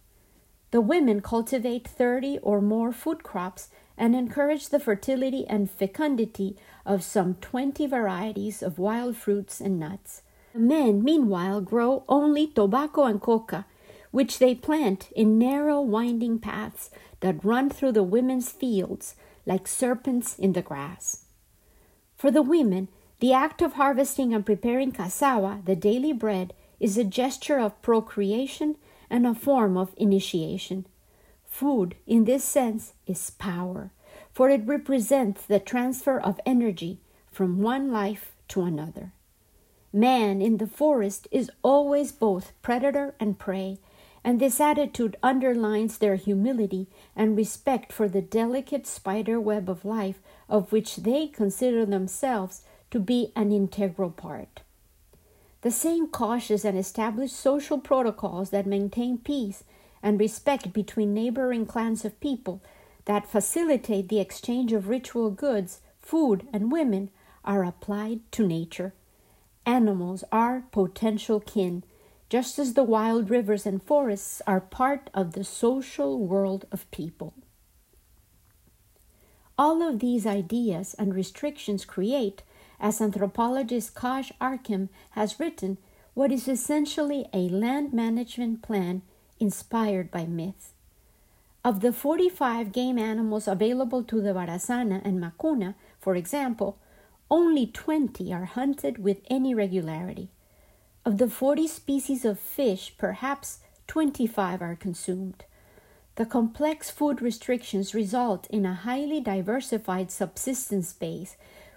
The 0.71 0.81
women 0.81 1.21
cultivate 1.21 1.87
30 1.87 2.39
or 2.39 2.61
more 2.61 2.91
food 2.91 3.21
crops 3.21 3.69
and 3.95 4.15
encourage 4.15 4.69
the 4.69 4.79
fertility 4.79 5.45
and 5.47 5.69
fecundity 5.69 6.57
of 6.83 7.03
some 7.03 7.35
20 7.35 7.85
varieties 7.85 8.63
of 8.63 8.79
wild 8.79 9.15
fruits 9.15 9.61
and 9.61 9.79
nuts. 9.79 10.23
The 10.53 10.59
men, 10.59 11.03
meanwhile, 11.03 11.61
grow 11.61 12.03
only 12.07 12.45
tobacco 12.45 13.05
and 13.05 13.19
coca, 13.19 13.65
which 14.11 14.37
they 14.37 14.53
plant 14.53 15.09
in 15.15 15.39
narrow, 15.39 15.81
winding 15.81 16.37
paths 16.37 16.91
that 17.21 17.43
run 17.43 17.71
through 17.71 17.93
the 17.93 18.03
women's 18.03 18.51
fields 18.51 19.15
like 19.47 19.67
serpents 19.67 20.37
in 20.37 20.53
the 20.53 20.61
grass. 20.61 21.25
For 22.15 22.29
the 22.29 22.43
women, 22.43 22.89
the 23.19 23.33
act 23.33 23.63
of 23.63 23.73
harvesting 23.73 24.33
and 24.33 24.45
preparing 24.45 24.91
cassava, 24.91 25.61
the 25.65 25.75
daily 25.75 26.13
bread, 26.13 26.53
is 26.79 26.97
a 26.97 27.03
gesture 27.03 27.59
of 27.59 27.81
procreation 27.81 28.75
and 29.09 29.25
a 29.25 29.33
form 29.33 29.75
of 29.75 29.95
initiation. 29.97 30.85
Food, 31.47 31.95
in 32.05 32.25
this 32.25 32.43
sense, 32.43 32.93
is 33.07 33.31
power, 33.31 33.91
for 34.31 34.49
it 34.49 34.67
represents 34.67 35.45
the 35.45 35.59
transfer 35.59 36.19
of 36.19 36.39
energy 36.45 36.99
from 37.31 37.61
one 37.61 37.91
life 37.91 38.33
to 38.49 38.61
another. 38.61 39.13
Man 39.95 40.41
in 40.41 40.57
the 40.57 40.65
forest 40.65 41.27
is 41.29 41.51
always 41.61 42.11
both 42.11 42.51
predator 42.63 43.13
and 43.19 43.37
prey, 43.37 43.77
and 44.23 44.39
this 44.39 44.59
attitude 44.59 45.15
underlines 45.21 45.99
their 45.99 46.15
humility 46.15 46.87
and 47.15 47.37
respect 47.37 47.93
for 47.93 48.07
the 48.07 48.21
delicate 48.21 48.87
spider 48.87 49.39
web 49.39 49.69
of 49.69 49.85
life 49.85 50.19
of 50.49 50.71
which 50.71 50.95
they 50.97 51.27
consider 51.27 51.85
themselves 51.85 52.63
to 52.89 52.99
be 52.99 53.31
an 53.35 53.51
integral 53.51 54.09
part. 54.09 54.61
The 55.61 55.69
same 55.69 56.07
cautious 56.07 56.65
and 56.65 56.77
established 56.77 57.35
social 57.35 57.77
protocols 57.77 58.49
that 58.49 58.65
maintain 58.65 59.19
peace 59.19 59.63
and 60.01 60.19
respect 60.19 60.73
between 60.73 61.13
neighboring 61.13 61.67
clans 61.67 62.03
of 62.03 62.19
people 62.19 62.63
that 63.05 63.29
facilitate 63.29 64.09
the 64.09 64.19
exchange 64.19 64.73
of 64.73 64.89
ritual 64.89 65.29
goods 65.29 65.81
food, 66.01 66.47
and 66.51 66.71
women 66.71 67.09
are 67.45 67.63
applied 67.63 68.19
to 68.31 68.45
nature. 68.45 68.93
Animals 69.65 70.23
are 70.31 70.65
potential 70.71 71.39
kin, 71.39 71.83
just 72.29 72.59
as 72.59 72.73
the 72.73 72.83
wild 72.83 73.29
rivers 73.29 73.65
and 73.65 73.81
forests 73.81 74.41
are 74.45 74.59
part 74.59 75.09
of 75.13 75.33
the 75.33 75.43
social 75.43 76.19
world 76.19 76.65
of 76.71 76.89
people. 76.91 77.33
All 79.57 79.81
of 79.81 79.99
these 79.99 80.25
ideas 80.25 80.95
and 80.97 81.13
restrictions 81.13 81.85
create, 81.85 82.41
as 82.79 82.99
anthropologist 82.99 83.93
Kaj 83.93 84.31
Århem 84.41 84.89
has 85.11 85.39
written, 85.39 85.77
what 86.13 86.31
is 86.31 86.47
essentially 86.47 87.27
a 87.33 87.49
land 87.49 87.93
management 87.93 88.61
plan 88.61 89.03
inspired 89.39 90.11
by 90.11 90.25
myth. 90.25 90.73
Of 91.63 91.79
the 91.79 91.93
45 91.93 92.71
game 92.71 92.97
animals 92.97 93.47
available 93.47 94.03
to 94.03 94.21
the 94.21 94.33
Barasana 94.33 95.01
and 95.05 95.21
Macuna, 95.21 95.75
for 95.99 96.15
example, 96.15 96.77
only 97.29 97.65
20 97.65 98.33
are 98.33 98.45
hunted 98.45 98.97
with 98.97 99.21
any 99.29 99.55
regularity. 99.55 100.29
Of 101.05 101.17
the 101.17 101.29
40 101.29 101.67
species 101.67 102.25
of 102.25 102.39
fish, 102.39 102.93
perhaps 102.97 103.59
25 103.87 104.61
are 104.61 104.75
consumed. 104.75 105.43
The 106.15 106.25
complex 106.25 106.91
food 106.91 107.21
restrictions 107.21 107.95
result 107.95 108.47
in 108.51 108.65
a 108.65 108.73
highly 108.73 109.19
diversified 109.19 110.11
subsistence 110.11 110.93
base, 110.93 111.35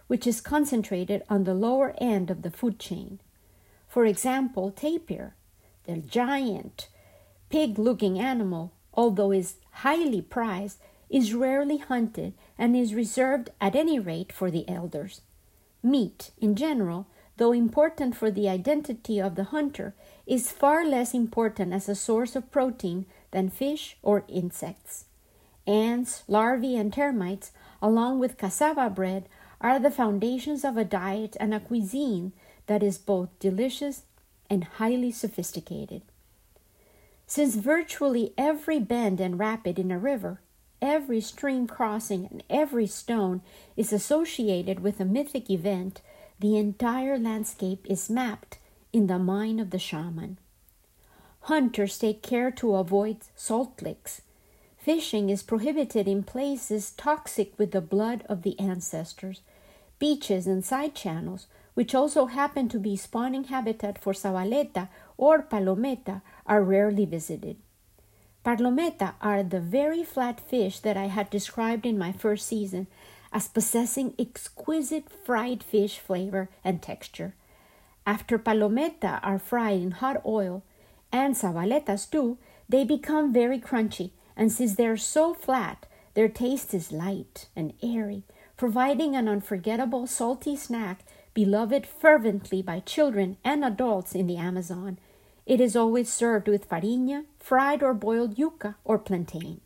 which 0.08 0.26
is 0.26 0.40
concentrated 0.40 1.22
on 1.30 1.44
the 1.44 1.54
lower 1.54 1.94
end 1.98 2.30
of 2.30 2.42
the 2.42 2.50
food 2.50 2.78
chain. 2.78 3.18
For 3.88 4.04
example, 4.04 4.70
tapir, 4.70 5.34
the 5.84 5.96
giant, 5.96 6.88
pig 7.48 7.78
looking 7.78 8.18
animal, 8.18 8.72
although 8.92 9.32
is 9.32 9.54
highly 9.70 10.20
prized, 10.20 10.78
is 11.08 11.32
rarely 11.32 11.78
hunted 11.78 12.34
and 12.58 12.76
is 12.76 12.94
reserved 12.94 13.50
at 13.60 13.74
any 13.74 13.98
rate 13.98 14.32
for 14.32 14.50
the 14.50 14.68
elders. 14.68 15.22
Meat, 15.86 16.32
in 16.38 16.56
general, 16.56 17.06
though 17.36 17.52
important 17.52 18.16
for 18.16 18.28
the 18.28 18.48
identity 18.48 19.20
of 19.20 19.36
the 19.36 19.44
hunter, 19.54 19.94
is 20.26 20.50
far 20.50 20.84
less 20.84 21.14
important 21.14 21.72
as 21.72 21.88
a 21.88 21.94
source 21.94 22.34
of 22.34 22.50
protein 22.50 23.06
than 23.30 23.48
fish 23.48 23.96
or 24.02 24.24
insects. 24.26 25.04
Ants, 25.64 26.24
larvae, 26.26 26.76
and 26.76 26.92
termites, 26.92 27.52
along 27.80 28.18
with 28.18 28.36
cassava 28.36 28.90
bread, 28.90 29.28
are 29.60 29.78
the 29.78 29.92
foundations 29.92 30.64
of 30.64 30.76
a 30.76 30.84
diet 30.84 31.36
and 31.38 31.54
a 31.54 31.60
cuisine 31.60 32.32
that 32.66 32.82
is 32.82 32.98
both 32.98 33.28
delicious 33.38 34.02
and 34.50 34.64
highly 34.64 35.12
sophisticated. 35.12 36.02
Since 37.28 37.54
virtually 37.54 38.34
every 38.36 38.80
bend 38.80 39.20
and 39.20 39.38
rapid 39.38 39.78
in 39.78 39.92
a 39.92 40.00
river, 40.00 40.40
every 40.80 41.20
stream 41.20 41.66
crossing, 41.66 42.26
and 42.30 42.42
every 42.48 42.86
stone 42.86 43.42
is 43.76 43.92
associated 43.92 44.80
with 44.80 45.00
a 45.00 45.04
mythic 45.04 45.50
event, 45.50 46.00
the 46.40 46.56
entire 46.56 47.18
landscape 47.18 47.86
is 47.88 48.10
mapped 48.10 48.58
in 48.92 49.06
the 49.06 49.18
mind 49.18 49.60
of 49.60 49.70
the 49.70 49.78
shaman. 49.78 50.38
Hunters 51.42 51.98
take 51.98 52.22
care 52.22 52.50
to 52.52 52.74
avoid 52.74 53.18
salt 53.34 53.80
licks. 53.80 54.22
Fishing 54.76 55.30
is 55.30 55.42
prohibited 55.42 56.06
in 56.06 56.22
places 56.22 56.90
toxic 56.90 57.58
with 57.58 57.72
the 57.72 57.80
blood 57.80 58.24
of 58.28 58.42
the 58.42 58.58
ancestors. 58.58 59.40
Beaches 59.98 60.46
and 60.46 60.64
side 60.64 60.94
channels 60.94 61.46
which 61.76 61.94
also 61.94 62.24
happen 62.24 62.70
to 62.70 62.78
be 62.78 62.96
spawning 62.96 63.44
habitat 63.44 63.98
for 63.98 64.14
sabaleta 64.14 64.88
or 65.18 65.42
palometa, 65.42 66.22
are 66.46 66.62
rarely 66.62 67.04
visited. 67.04 67.58
Palometa 68.46 69.14
are 69.20 69.42
the 69.42 69.58
very 69.58 70.04
flat 70.04 70.38
fish 70.38 70.78
that 70.78 70.96
I 70.96 71.06
had 71.06 71.30
described 71.30 71.84
in 71.84 71.98
my 71.98 72.12
first 72.12 72.46
season 72.46 72.86
as 73.32 73.48
possessing 73.48 74.14
exquisite 74.20 75.10
fried 75.10 75.64
fish 75.64 75.98
flavor 75.98 76.48
and 76.62 76.80
texture. 76.80 77.34
After 78.06 78.38
palometa 78.38 79.18
are 79.24 79.40
fried 79.40 79.80
in 79.80 79.90
hot 79.90 80.22
oil, 80.24 80.62
and 81.10 81.34
sabaletas 81.34 82.08
too, 82.08 82.38
they 82.68 82.84
become 82.84 83.32
very 83.32 83.58
crunchy, 83.58 84.12
and 84.36 84.52
since 84.52 84.76
they 84.76 84.86
are 84.86 84.96
so 84.96 85.34
flat, 85.34 85.84
their 86.14 86.28
taste 86.28 86.72
is 86.72 86.92
light 86.92 87.48
and 87.56 87.72
airy, 87.82 88.22
providing 88.56 89.16
an 89.16 89.26
unforgettable 89.26 90.06
salty 90.06 90.54
snack 90.54 91.04
beloved 91.34 91.84
fervently 91.84 92.62
by 92.62 92.78
children 92.78 93.38
and 93.42 93.64
adults 93.64 94.14
in 94.14 94.28
the 94.28 94.36
Amazon. 94.36 95.00
It 95.46 95.60
is 95.60 95.76
always 95.76 96.12
served 96.12 96.48
with 96.48 96.68
farinha, 96.68 97.24
fried 97.38 97.82
or 97.82 97.94
boiled 97.94 98.36
yuca 98.36 98.74
or 98.84 98.98
plantain. 98.98 99.60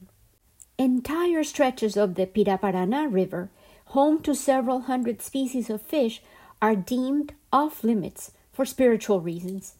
Entire 0.78 1.42
stretches 1.42 1.96
of 1.96 2.14
the 2.14 2.26
Piraparaná 2.26 3.12
River, 3.12 3.50
home 3.86 4.22
to 4.22 4.34
several 4.34 4.82
hundred 4.82 5.22
species 5.22 5.70
of 5.70 5.80
fish, 5.80 6.22
are 6.60 6.76
deemed 6.76 7.32
off 7.52 7.82
limits 7.82 8.32
for 8.52 8.66
spiritual 8.66 9.20
reasons. 9.20 9.74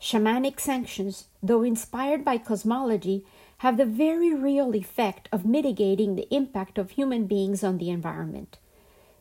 Shamanic 0.00 0.58
sanctions, 0.58 1.26
though 1.42 1.62
inspired 1.62 2.24
by 2.24 2.38
cosmology, 2.38 3.24
have 3.58 3.76
the 3.76 3.84
very 3.84 4.34
real 4.34 4.74
effect 4.74 5.28
of 5.30 5.44
mitigating 5.44 6.16
the 6.16 6.34
impact 6.34 6.78
of 6.78 6.90
human 6.90 7.26
beings 7.26 7.62
on 7.62 7.78
the 7.78 7.90
environment. 7.90 8.58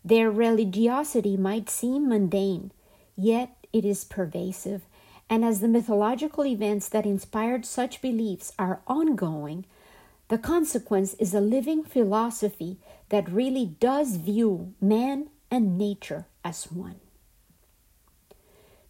Their 0.04 0.32
religiosity 0.32 1.38
might 1.38 1.70
seem 1.70 2.10
mundane, 2.10 2.72
yet 3.16 3.56
it 3.72 3.86
is 3.86 4.04
pervasive, 4.04 4.82
and 5.32 5.46
as 5.46 5.62
the 5.62 5.68
mythological 5.70 6.46
events 6.46 6.90
that 6.90 7.06
inspired 7.06 7.66
such 7.66 8.02
beliefs 8.02 8.52
are 8.60 8.82
ongoing, 8.86 9.66
the 10.28 10.38
consequence 10.38 11.14
is 11.14 11.34
a 11.34 11.40
living 11.40 11.84
philosophy 11.84 12.78
that 13.08 13.32
really 13.32 13.66
does 13.80 14.18
view 14.18 14.74
man 14.82 15.30
and 15.50 15.78
nature 15.78 16.26
as 16.44 16.66
one. 16.66 17.00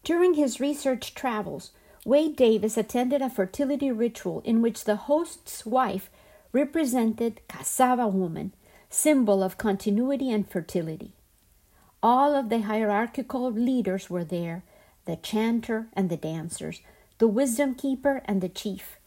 During 0.03 0.33
his 0.33 0.59
research 0.59 1.13
travels, 1.13 1.73
Wade 2.05 2.35
Davis 2.37 2.75
attended 2.75 3.21
a 3.21 3.29
fertility 3.29 3.91
ritual 3.91 4.41
in 4.43 4.63
which 4.63 4.85
the 4.85 4.95
host's 4.95 5.63
wife 5.63 6.09
represented 6.51 7.39
cassava 7.47 8.07
woman, 8.07 8.51
symbol 8.89 9.43
of 9.43 9.59
continuity 9.59 10.31
and 10.31 10.49
fertility. 10.49 11.13
All 12.01 12.33
of 12.33 12.49
the 12.49 12.61
hierarchical 12.61 13.51
leaders 13.51 14.09
were 14.09 14.23
there 14.23 14.63
the 15.11 15.17
chanter 15.17 15.87
and 15.91 16.09
the 16.09 16.15
dancers, 16.15 16.79
the 17.17 17.27
wisdom 17.27 17.75
keeper 17.75 18.21
and 18.23 18.39
the 18.39 18.47
chief, 18.47 18.97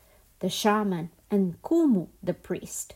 the 0.40 0.50
shaman, 0.50 1.08
and 1.30 1.56
Kumu, 1.62 2.08
the 2.22 2.34
priest. 2.34 2.94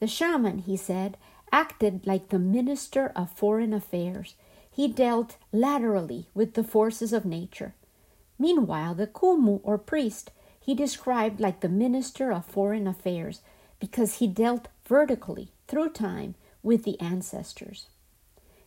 The 0.00 0.06
shaman, 0.06 0.60
he 0.60 0.74
said, 0.74 1.18
acted 1.52 2.06
like 2.06 2.30
the 2.30 2.38
minister 2.38 3.12
of 3.14 3.30
foreign 3.30 3.74
affairs. 3.74 4.36
He 4.70 4.88
dealt 4.88 5.36
laterally 5.52 6.28
with 6.32 6.54
the 6.54 6.64
forces 6.64 7.12
of 7.12 7.26
nature. 7.26 7.74
Meanwhile, 8.38 8.94
the 8.94 9.06
Kumu, 9.06 9.60
or 9.62 9.76
priest, 9.76 10.30
he 10.58 10.74
described 10.74 11.38
like 11.38 11.60
the 11.60 11.68
minister 11.68 12.32
of 12.32 12.46
foreign 12.46 12.86
affairs 12.86 13.42
because 13.78 14.14
he 14.14 14.26
dealt 14.26 14.68
vertically 14.88 15.50
through 15.68 15.90
time 15.90 16.36
with 16.62 16.84
the 16.84 16.98
ancestors. 17.02 17.88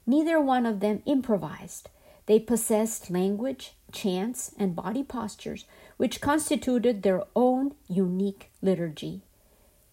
Neither 0.05 0.39
one 0.39 0.67
of 0.67 0.79
them 0.79 1.01
improvised. 1.07 1.89
They 2.27 2.39
possessed 2.39 3.09
language, 3.09 3.73
chants, 3.91 4.51
and 4.57 4.75
body 4.75 5.03
postures 5.03 5.65
which 5.97 6.21
constituted 6.21 7.03
their 7.03 7.23
own 7.35 7.73
unique 7.87 8.51
liturgy. 8.61 9.21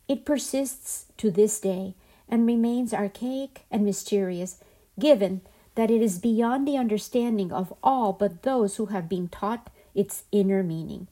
It 0.09 0.25
persists 0.25 1.07
to 1.17 1.31
this 1.31 1.59
day 1.59 1.95
and 2.29 2.47
remains 2.47 2.95
archaic 2.95 3.65
and 3.71 3.85
mysterious, 3.85 4.61
given 4.99 5.41
that 5.75 5.91
it 5.91 6.01
is 6.01 6.19
beyond 6.19 6.67
the 6.67 6.77
understanding 6.77 7.53
of 7.53 7.73
all 7.83 8.13
but 8.13 8.43
those 8.43 8.77
who 8.77 8.87
have 8.87 9.09
been 9.09 9.29
taught 9.29 9.71
its 9.95 10.25
inner 10.33 10.63
meaning. 10.63 11.09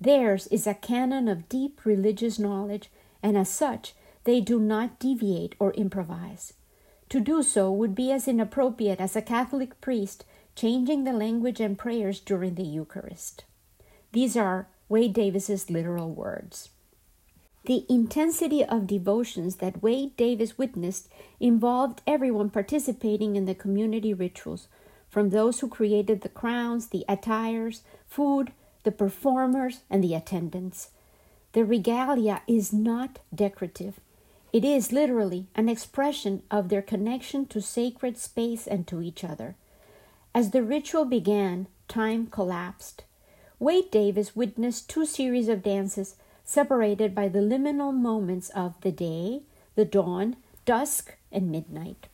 Theirs 0.00 0.46
is 0.48 0.66
a 0.66 0.74
canon 0.74 1.28
of 1.28 1.48
deep 1.48 1.84
religious 1.84 2.38
knowledge, 2.38 2.90
and 3.22 3.36
as 3.36 3.48
such, 3.48 3.94
they 4.24 4.40
do 4.40 4.58
not 4.58 4.98
deviate 4.98 5.54
or 5.58 5.72
improvise. 5.72 6.52
To 7.08 7.20
do 7.20 7.42
so 7.42 7.72
would 7.72 7.94
be 7.94 8.12
as 8.12 8.28
inappropriate 8.28 9.00
as 9.00 9.16
a 9.16 9.22
Catholic 9.22 9.80
priest 9.80 10.24
changing 10.58 11.04
the 11.04 11.12
language 11.12 11.60
and 11.60 11.78
prayers 11.78 12.18
during 12.18 12.56
the 12.56 12.64
Eucharist. 12.64 13.44
These 14.10 14.36
are 14.36 14.66
Wade 14.88 15.12
Davis's 15.12 15.70
literal 15.70 16.10
words. 16.10 16.70
The 17.66 17.86
intensity 17.88 18.64
of 18.64 18.88
devotions 18.88 19.56
that 19.56 19.84
Wade 19.84 20.16
Davis 20.16 20.58
witnessed 20.58 21.08
involved 21.38 22.02
everyone 22.08 22.50
participating 22.50 23.36
in 23.36 23.44
the 23.44 23.54
community 23.54 24.12
rituals, 24.12 24.66
from 25.08 25.30
those 25.30 25.60
who 25.60 25.68
created 25.68 26.22
the 26.22 26.28
crowns, 26.28 26.88
the 26.88 27.04
attires, 27.08 27.82
food, 28.08 28.50
the 28.82 28.90
performers, 28.90 29.82
and 29.88 30.02
the 30.02 30.14
attendants. 30.14 30.90
The 31.52 31.64
regalia 31.64 32.42
is 32.48 32.72
not 32.72 33.20
decorative. 33.32 34.00
It 34.52 34.64
is 34.64 34.90
literally 34.90 35.46
an 35.54 35.68
expression 35.68 36.42
of 36.50 36.68
their 36.68 36.82
connection 36.82 37.46
to 37.46 37.60
sacred 37.60 38.18
space 38.18 38.66
and 38.66 38.88
to 38.88 39.00
each 39.00 39.22
other. 39.22 39.54
As 40.34 40.50
the 40.50 40.62
ritual 40.62 41.04
began, 41.04 41.66
time 41.88 42.26
collapsed. 42.26 43.04
Wade 43.58 43.90
Davis 43.90 44.36
witnessed 44.36 44.88
two 44.88 45.04
series 45.04 45.48
of 45.48 45.62
dances 45.62 46.16
separated 46.44 47.14
by 47.14 47.28
the 47.28 47.40
liminal 47.40 47.92
moments 47.94 48.48
of 48.50 48.80
the 48.82 48.92
day, 48.92 49.42
the 49.74 49.84
dawn, 49.84 50.36
dusk, 50.64 51.16
and 51.32 51.50
midnight. 51.50 52.06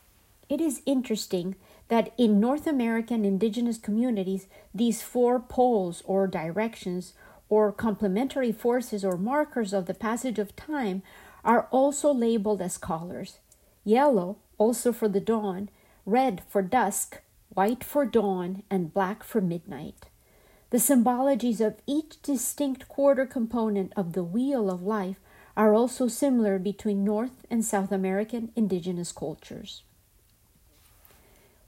It 0.49 0.61
is 0.61 0.81
interesting 0.85 1.55
that 1.87 2.13
in 2.17 2.39
North 2.39 2.67
American 2.67 3.25
indigenous 3.25 3.77
communities, 3.77 4.47
these 4.73 5.01
four 5.01 5.39
poles 5.39 6.01
or 6.05 6.27
directions 6.27 7.13
or 7.47 7.71
complementary 7.71 8.51
forces 8.51 9.05
or 9.05 9.17
markers 9.17 9.73
of 9.73 9.85
the 9.85 9.93
passage 9.93 10.39
of 10.39 10.55
time 10.55 11.03
are 11.43 11.67
also 11.69 12.11
labeled 12.11 12.61
as 12.61 12.77
colors. 12.77 13.37
Yellow, 13.83 14.37
also 14.57 14.91
for 14.91 15.07
the 15.07 15.19
dawn, 15.19 15.69
red 16.05 16.41
for 16.49 16.61
dusk, 16.61 17.21
white 17.53 17.83
for 17.83 18.05
dawn, 18.05 18.63
and 18.69 18.93
black 18.93 19.23
for 19.23 19.41
midnight. 19.41 20.07
The 20.71 20.77
symbologies 20.77 21.65
of 21.65 21.75
each 21.87 22.21
distinct 22.21 22.87
quarter 22.87 23.25
component 23.25 23.93
of 23.95 24.13
the 24.13 24.23
wheel 24.23 24.69
of 24.69 24.81
life 24.81 25.19
are 25.55 25.73
also 25.73 26.07
similar 26.07 26.59
between 26.59 27.03
North 27.03 27.45
and 27.49 27.63
South 27.63 27.91
American 27.91 28.51
indigenous 28.55 29.11
cultures. 29.11 29.83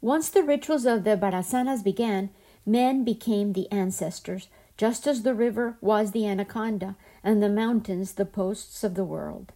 Once 0.01 0.29
the 0.29 0.43
rituals 0.43 0.85
of 0.85 1.03
the 1.03 1.17
Barasanas 1.17 1.83
began, 1.83 2.29
men 2.65 3.03
became 3.03 3.53
the 3.53 3.71
ancestors, 3.71 4.49
just 4.77 5.07
as 5.07 5.23
the 5.23 5.33
river 5.33 5.77
was 5.81 6.11
the 6.11 6.27
anaconda 6.27 6.95
and 7.23 7.41
the 7.41 7.49
mountains 7.49 8.13
the 8.13 8.25
posts 8.25 8.83
of 8.83 8.95
the 8.95 9.05
world. 9.05 9.53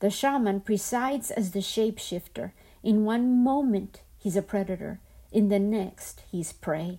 The 0.00 0.10
shaman 0.10 0.60
presides 0.60 1.30
as 1.30 1.50
the 1.50 1.60
shapeshifter. 1.60 2.52
In 2.82 3.04
one 3.04 3.42
moment, 3.42 4.02
he's 4.18 4.36
a 4.36 4.42
predator, 4.42 5.00
in 5.32 5.48
the 5.48 5.58
next, 5.58 6.22
he's 6.30 6.52
prey. 6.52 6.98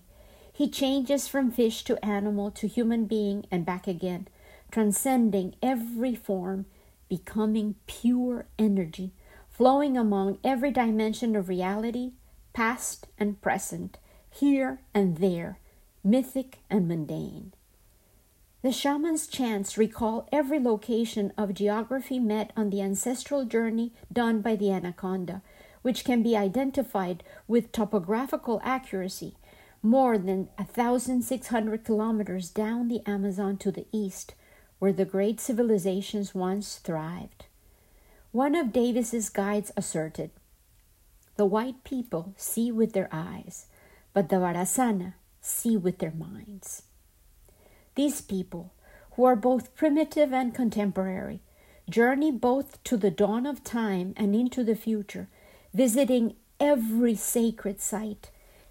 He 0.52 0.68
changes 0.68 1.26
from 1.26 1.50
fish 1.50 1.84
to 1.84 2.04
animal 2.04 2.50
to 2.52 2.68
human 2.68 3.06
being 3.06 3.46
and 3.50 3.64
back 3.64 3.86
again, 3.86 4.28
transcending 4.70 5.54
every 5.62 6.14
form, 6.14 6.66
becoming 7.08 7.76
pure 7.86 8.46
energy, 8.58 9.12
flowing 9.50 9.96
among 9.96 10.38
every 10.44 10.70
dimension 10.70 11.34
of 11.36 11.48
reality, 11.48 12.12
past 12.52 13.06
and 13.18 13.40
present, 13.40 13.98
here 14.30 14.80
and 14.92 15.18
there, 15.18 15.58
mythic 16.02 16.58
and 16.68 16.88
mundane. 16.88 17.52
The 18.62 18.72
shaman's 18.72 19.26
chants 19.26 19.76
recall 19.76 20.26
every 20.32 20.58
location 20.58 21.32
of 21.36 21.52
geography 21.52 22.18
met 22.18 22.52
on 22.56 22.70
the 22.70 22.80
ancestral 22.80 23.44
journey 23.44 23.92
done 24.12 24.40
by 24.40 24.56
the 24.56 24.70
anaconda, 24.70 25.42
which 25.84 26.02
can 26.02 26.22
be 26.22 26.34
identified 26.34 27.22
with 27.46 27.70
topographical 27.70 28.58
accuracy 28.64 29.36
more 29.82 30.16
than 30.16 30.48
1,600 30.56 31.84
kilometers 31.84 32.48
down 32.48 32.88
the 32.88 33.02
Amazon 33.06 33.58
to 33.58 33.70
the 33.70 33.86
east, 33.92 34.32
where 34.78 34.94
the 34.94 35.04
great 35.04 35.38
civilizations 35.38 36.34
once 36.34 36.76
thrived. 36.76 37.44
One 38.32 38.54
of 38.54 38.72
Davis's 38.72 39.28
guides 39.28 39.72
asserted, 39.76 40.30
The 41.36 41.44
white 41.44 41.84
people 41.84 42.32
see 42.38 42.72
with 42.72 42.94
their 42.94 43.10
eyes, 43.12 43.66
but 44.14 44.30
the 44.30 44.36
Barasana 44.36 45.12
see 45.42 45.76
with 45.76 45.98
their 45.98 46.12
minds. 46.12 46.84
These 47.94 48.22
people, 48.22 48.72
who 49.16 49.24
are 49.24 49.36
both 49.36 49.76
primitive 49.76 50.32
and 50.32 50.54
contemporary, 50.54 51.42
journey 51.90 52.30
both 52.30 52.82
to 52.84 52.96
the 52.96 53.10
dawn 53.10 53.44
of 53.44 53.62
time 53.62 54.14
and 54.16 54.34
into 54.34 54.64
the 54.64 54.76
future, 54.76 55.28
visiting 55.74 56.34
every 56.58 57.14
sacred 57.14 57.80
site 57.80 58.30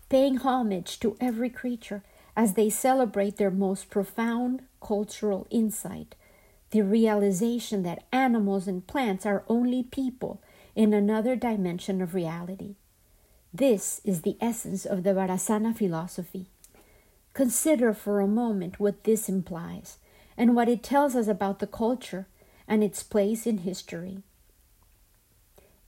paying 0.09 0.37
homage 0.37 0.99
to 0.99 1.17
every 1.19 1.49
creature 1.49 2.01
as 2.35 2.53
they 2.53 2.69
celebrate 2.69 3.37
their 3.37 3.51
most 3.51 3.89
profound 3.89 4.61
cultural 4.81 5.45
insight 5.51 6.15
the 6.73 6.81
realization 6.81 7.83
that 7.83 8.03
animals 8.11 8.67
and 8.67 8.87
plants 8.87 9.27
are 9.27 9.43
only 9.47 9.83
people 9.83 10.41
in 10.75 10.91
another 10.91 11.35
dimension 11.35 12.01
of 12.01 12.15
reality. 12.15 12.73
This 13.53 14.01
is 14.03 14.23
the 14.23 14.37
essence 14.41 14.83
of 14.83 15.03
the 15.03 15.11
Barasana 15.11 15.77
philosophy. 15.77 16.47
Consider 17.35 17.93
for 17.93 18.19
a 18.19 18.27
moment 18.27 18.79
what 18.79 19.03
this 19.03 19.29
implies 19.29 19.99
and 20.35 20.55
what 20.55 20.67
it 20.67 20.81
tells 20.81 21.15
us 21.15 21.27
about 21.27 21.59
the 21.59 21.67
culture 21.67 22.25
and 22.67 22.83
its 22.83 23.03
place 23.03 23.45
in 23.45 23.59
history. 23.59 24.23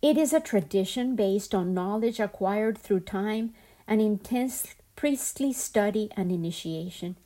It 0.06 0.20
is 0.20 0.34
a 0.34 0.39
tradition 0.39 1.15
based 1.15 1.56
on 1.56 1.74
knowledge 1.74 2.20
acquired 2.20 2.78
through 2.78 3.00
time 3.00 3.56
an 3.88 4.00
intense 4.00 4.76
priestly 4.96 5.52
study 5.52 6.12
and 6.15 6.32
initiation. 6.32 7.18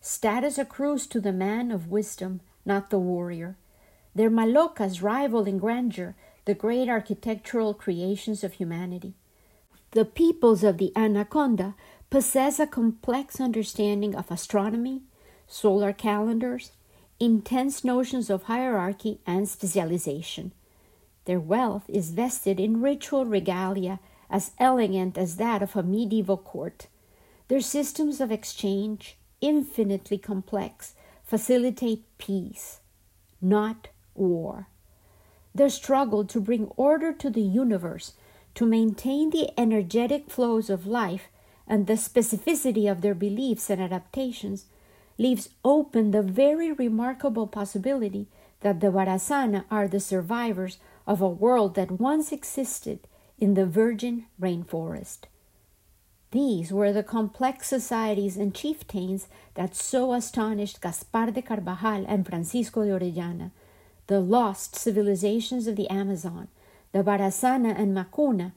Status 0.00 0.56
accrues 0.56 1.06
to 1.08 1.20
the 1.20 1.34
man 1.34 1.70
of 1.70 1.90
wisdom, 1.90 2.40
not 2.64 2.88
the 2.88 2.98
warrior. 2.98 3.58
Their 4.14 4.30
malokas 4.30 5.02
rival 5.02 5.44
in 5.44 5.58
grandeur 5.58 6.14
the 6.46 6.54
great 6.54 6.88
architectural 6.88 7.74
creations 7.74 8.42
of 8.42 8.54
humanity. 8.54 9.12
The 9.90 10.06
peoples 10.06 10.64
of 10.64 10.78
the 10.78 10.94
Anaconda 10.96 11.74
possess 12.08 12.58
a 12.58 12.66
complex 12.66 13.42
understanding 13.42 14.14
of 14.14 14.30
astronomy, 14.30 15.02
solar 15.46 15.92
calendars, 15.92 16.72
intense 17.20 17.84
notions 17.84 18.30
of 18.30 18.44
hierarchy 18.44 19.20
and 19.26 19.46
specialization. 19.46 20.52
Their 21.26 21.40
wealth 21.40 21.84
is 21.88 22.10
vested 22.10 22.58
in 22.58 22.80
ritual 22.80 23.26
regalia 23.26 24.00
as 24.30 24.52
elegant 24.58 25.18
as 25.18 25.36
that 25.36 25.62
of 25.62 25.76
a 25.76 25.82
medieval 25.82 26.36
court. 26.36 26.86
Their 27.48 27.60
systems 27.60 28.20
of 28.20 28.32
exchange, 28.32 29.18
infinitely 29.40 30.18
complex, 30.18 30.94
facilitate 31.24 32.04
peace, 32.18 32.80
not 33.40 33.88
war. 34.14 34.68
Their 35.54 35.68
struggle 35.68 36.24
to 36.26 36.40
bring 36.40 36.66
order 36.76 37.12
to 37.12 37.30
the 37.30 37.42
universe, 37.42 38.14
to 38.54 38.66
maintain 38.66 39.30
the 39.30 39.50
energetic 39.58 40.30
flows 40.30 40.70
of 40.70 40.86
life, 40.86 41.28
and 41.66 41.86
the 41.86 41.94
specificity 41.94 42.90
of 42.90 43.00
their 43.00 43.14
beliefs 43.14 43.68
and 43.68 43.80
adaptations 43.80 44.66
leaves 45.18 45.48
open 45.64 46.10
the 46.10 46.22
very 46.22 46.70
remarkable 46.70 47.46
possibility 47.46 48.28
that 48.60 48.80
the 48.80 48.88
Barasana 48.88 49.64
are 49.70 49.88
the 49.88 50.00
survivors 50.00 50.78
of 51.06 51.20
a 51.20 51.28
world 51.28 51.74
that 51.74 52.00
once 52.00 52.32
existed 52.32 53.00
in 53.38 53.54
the 53.54 53.66
virgin 53.66 54.26
rainforest. 54.40 55.20
These 56.32 56.72
were 56.72 56.92
the 56.92 57.02
complex 57.02 57.68
societies 57.68 58.36
and 58.36 58.54
chieftains 58.54 59.28
that 59.54 59.74
so 59.74 60.12
astonished 60.12 60.80
Gaspar 60.80 61.30
de 61.30 61.42
Carvajal 61.42 62.04
and 62.08 62.26
Francisco 62.26 62.84
de 62.84 62.90
Orellana, 62.90 63.52
the 64.08 64.20
lost 64.20 64.76
civilizations 64.76 65.66
of 65.66 65.76
the 65.76 65.88
Amazon, 65.88 66.48
the 66.92 67.02
Barasana 67.02 67.78
and 67.78 67.96
Macuna, 67.96 68.52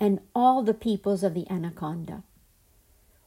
and 0.00 0.20
all 0.34 0.62
the 0.62 0.74
peoples 0.74 1.22
of 1.22 1.34
the 1.34 1.48
Anaconda. 1.48 2.22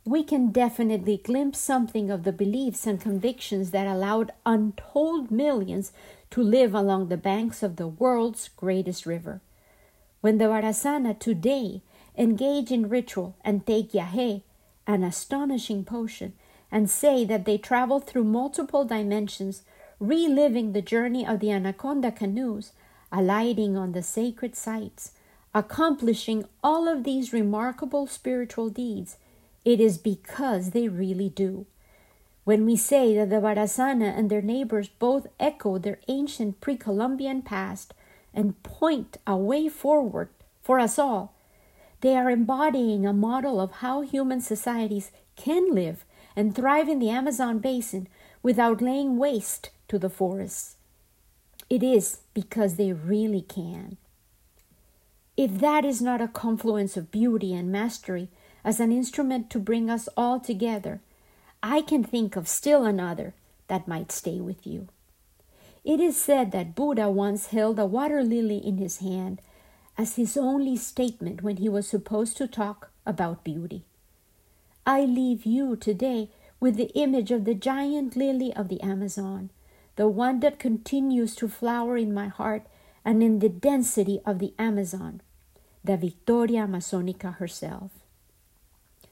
We 0.03 0.23
can 0.23 0.51
definitely 0.51 1.17
glimpse 1.17 1.59
something 1.59 2.11
of 2.11 2.23
the 2.23 2.31
beliefs 2.31 2.85
and 2.85 3.01
convictions 3.01 3.71
that 3.71 3.87
allowed 3.87 4.33
untold 4.45 5.31
millions 5.31 5.91
to 6.35 6.43
live 6.43 6.75
along 6.75 7.07
the 7.07 7.15
banks 7.15 7.63
of 7.63 7.77
the 7.77 7.87
world's 7.87 8.49
greatest 8.57 9.05
river. 9.05 9.39
When 10.19 10.37
the 10.37 10.49
Barasana 10.49 11.17
today 11.17 11.81
engage 12.17 12.73
in 12.73 12.89
ritual 12.89 13.37
and 13.45 13.65
take 13.65 13.93
Yahe, 13.93 14.41
an 14.85 15.01
astonishing 15.01 15.85
potion, 15.85 16.33
and 16.69 16.89
say 16.89 17.23
that 17.23 17.45
they 17.45 17.57
travel 17.57 18.01
through 18.01 18.25
multiple 18.25 18.83
dimensions, 18.83 19.63
reliving 19.97 20.73
the 20.73 20.81
journey 20.81 21.25
of 21.25 21.39
the 21.39 21.51
anaconda 21.51 22.11
canoes, 22.11 22.73
alighting 23.13 23.77
on 23.77 23.93
the 23.93 24.03
sacred 24.03 24.57
sites, 24.57 25.13
accomplishing 25.53 26.43
all 26.61 26.89
of 26.89 27.05
these 27.05 27.31
remarkable 27.31 28.07
spiritual 28.07 28.69
deeds, 28.69 29.15
it 29.63 29.79
is 29.79 29.97
because 29.97 30.71
they 30.71 30.89
really 30.89 31.29
do. 31.29 31.65
When 32.45 32.65
we 32.65 32.75
say 32.77 33.15
that 33.15 33.29
the 33.29 33.37
Barasana 33.37 34.17
and 34.17 34.29
their 34.29 34.41
neighbors 34.41 34.87
both 34.87 35.27
echo 35.39 35.77
their 35.77 35.99
ancient 36.07 36.61
pre 36.61 36.77
Columbian 36.77 37.41
past, 37.41 37.93
and 38.35 38.61
point 38.61 39.17
a 39.25 39.35
way 39.35 39.69
forward 39.69 40.29
for 40.61 40.79
us 40.79 40.99
all. 40.99 41.33
They 42.01 42.15
are 42.15 42.29
embodying 42.29 43.05
a 43.05 43.13
model 43.13 43.59
of 43.61 43.71
how 43.71 44.01
human 44.01 44.41
societies 44.41 45.11
can 45.35 45.73
live 45.73 46.05
and 46.35 46.53
thrive 46.53 46.89
in 46.89 46.99
the 46.99 47.09
Amazon 47.09 47.59
basin 47.59 48.07
without 48.43 48.81
laying 48.81 49.17
waste 49.17 49.71
to 49.87 49.97
the 49.97 50.09
forests. 50.09 50.75
It 51.69 51.81
is 51.81 52.19
because 52.33 52.75
they 52.75 52.91
really 52.91 53.41
can. 53.41 53.97
If 55.37 55.59
that 55.59 55.83
is 55.83 56.01
not 56.01 56.21
a 56.21 56.27
confluence 56.27 56.95
of 56.95 57.11
beauty 57.11 57.53
and 57.53 57.71
mastery 57.71 58.29
as 58.63 58.79
an 58.79 58.91
instrument 58.91 59.49
to 59.51 59.59
bring 59.59 59.89
us 59.89 60.07
all 60.15 60.39
together, 60.39 61.01
I 61.67 61.81
can 61.81 62.03
think 62.03 62.35
of 62.35 62.47
still 62.47 62.85
another 62.85 63.33
that 63.69 63.87
might 63.87 64.11
stay 64.11 64.39
with 64.39 64.67
you. 64.67 64.87
It 65.83 65.99
is 65.99 66.15
said 66.15 66.51
that 66.51 66.75
Buddha 66.75 67.09
once 67.09 67.47
held 67.47 67.79
a 67.79 67.87
water 67.87 68.23
lily 68.23 68.59
in 68.59 68.77
his 68.77 68.97
hand 68.99 69.41
as 69.97 70.15
his 70.15 70.37
only 70.37 70.77
statement 70.77 71.41
when 71.41 71.57
he 71.57 71.67
was 71.67 71.87
supposed 71.87 72.37
to 72.37 72.47
talk 72.47 72.91
about 73.03 73.43
beauty. 73.43 73.83
I 74.85 75.05
leave 75.05 75.43
you 75.43 75.75
today 75.75 76.29
with 76.59 76.75
the 76.75 76.93
image 76.93 77.31
of 77.31 77.45
the 77.45 77.55
giant 77.55 78.15
lily 78.15 78.53
of 78.53 78.67
the 78.69 78.81
Amazon, 78.81 79.49
the 79.95 80.07
one 80.07 80.41
that 80.41 80.59
continues 80.59 81.35
to 81.37 81.47
flower 81.47 81.97
in 81.97 82.13
my 82.13 82.27
heart 82.27 82.67
and 83.03 83.23
in 83.23 83.39
the 83.39 83.49
density 83.49 84.21
of 84.23 84.37
the 84.37 84.53
Amazon. 84.59 85.21
the 85.83 85.97
Victoria 85.97 86.67
Amazonica 86.67 87.37
herself. 87.37 87.91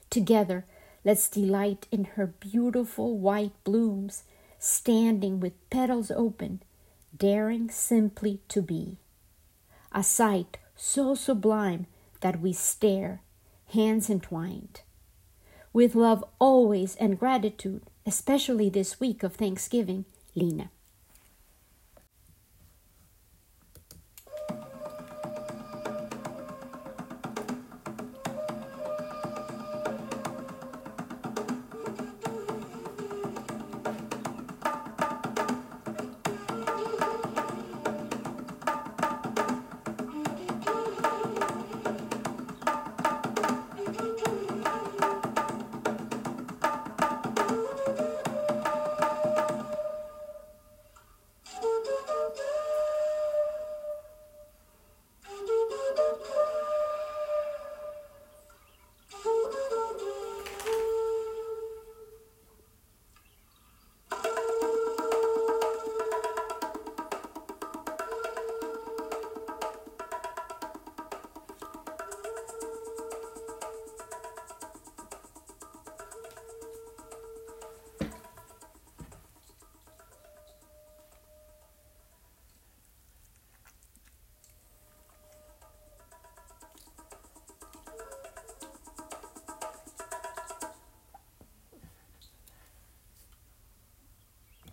Together, 0.10 0.66
let's 1.04 1.30
delight 1.30 1.88
in 1.92 2.06
her 2.16 2.28
beautiful 2.28 3.18
white 3.18 3.54
blooms, 3.64 4.24
standing 4.60 5.40
with 5.40 5.70
petals 5.70 6.12
open, 6.12 6.62
daring 7.16 7.70
simply 7.70 8.40
to 8.48 8.62
be. 8.62 8.98
A 9.92 10.04
sight 10.04 10.58
so 10.76 11.14
sublime 11.16 11.86
that 12.22 12.40
we 12.40 12.54
stare, 12.54 13.22
hands 13.74 14.10
entwined. 14.10 14.82
With 15.72 15.96
love 15.96 16.24
always 16.40 16.96
and 16.96 17.20
gratitude, 17.20 17.84
especially 18.06 18.70
this 18.70 19.00
week 19.00 19.24
of 19.24 19.36
Thanksgiving, 19.36 20.06
Lina. 20.36 20.70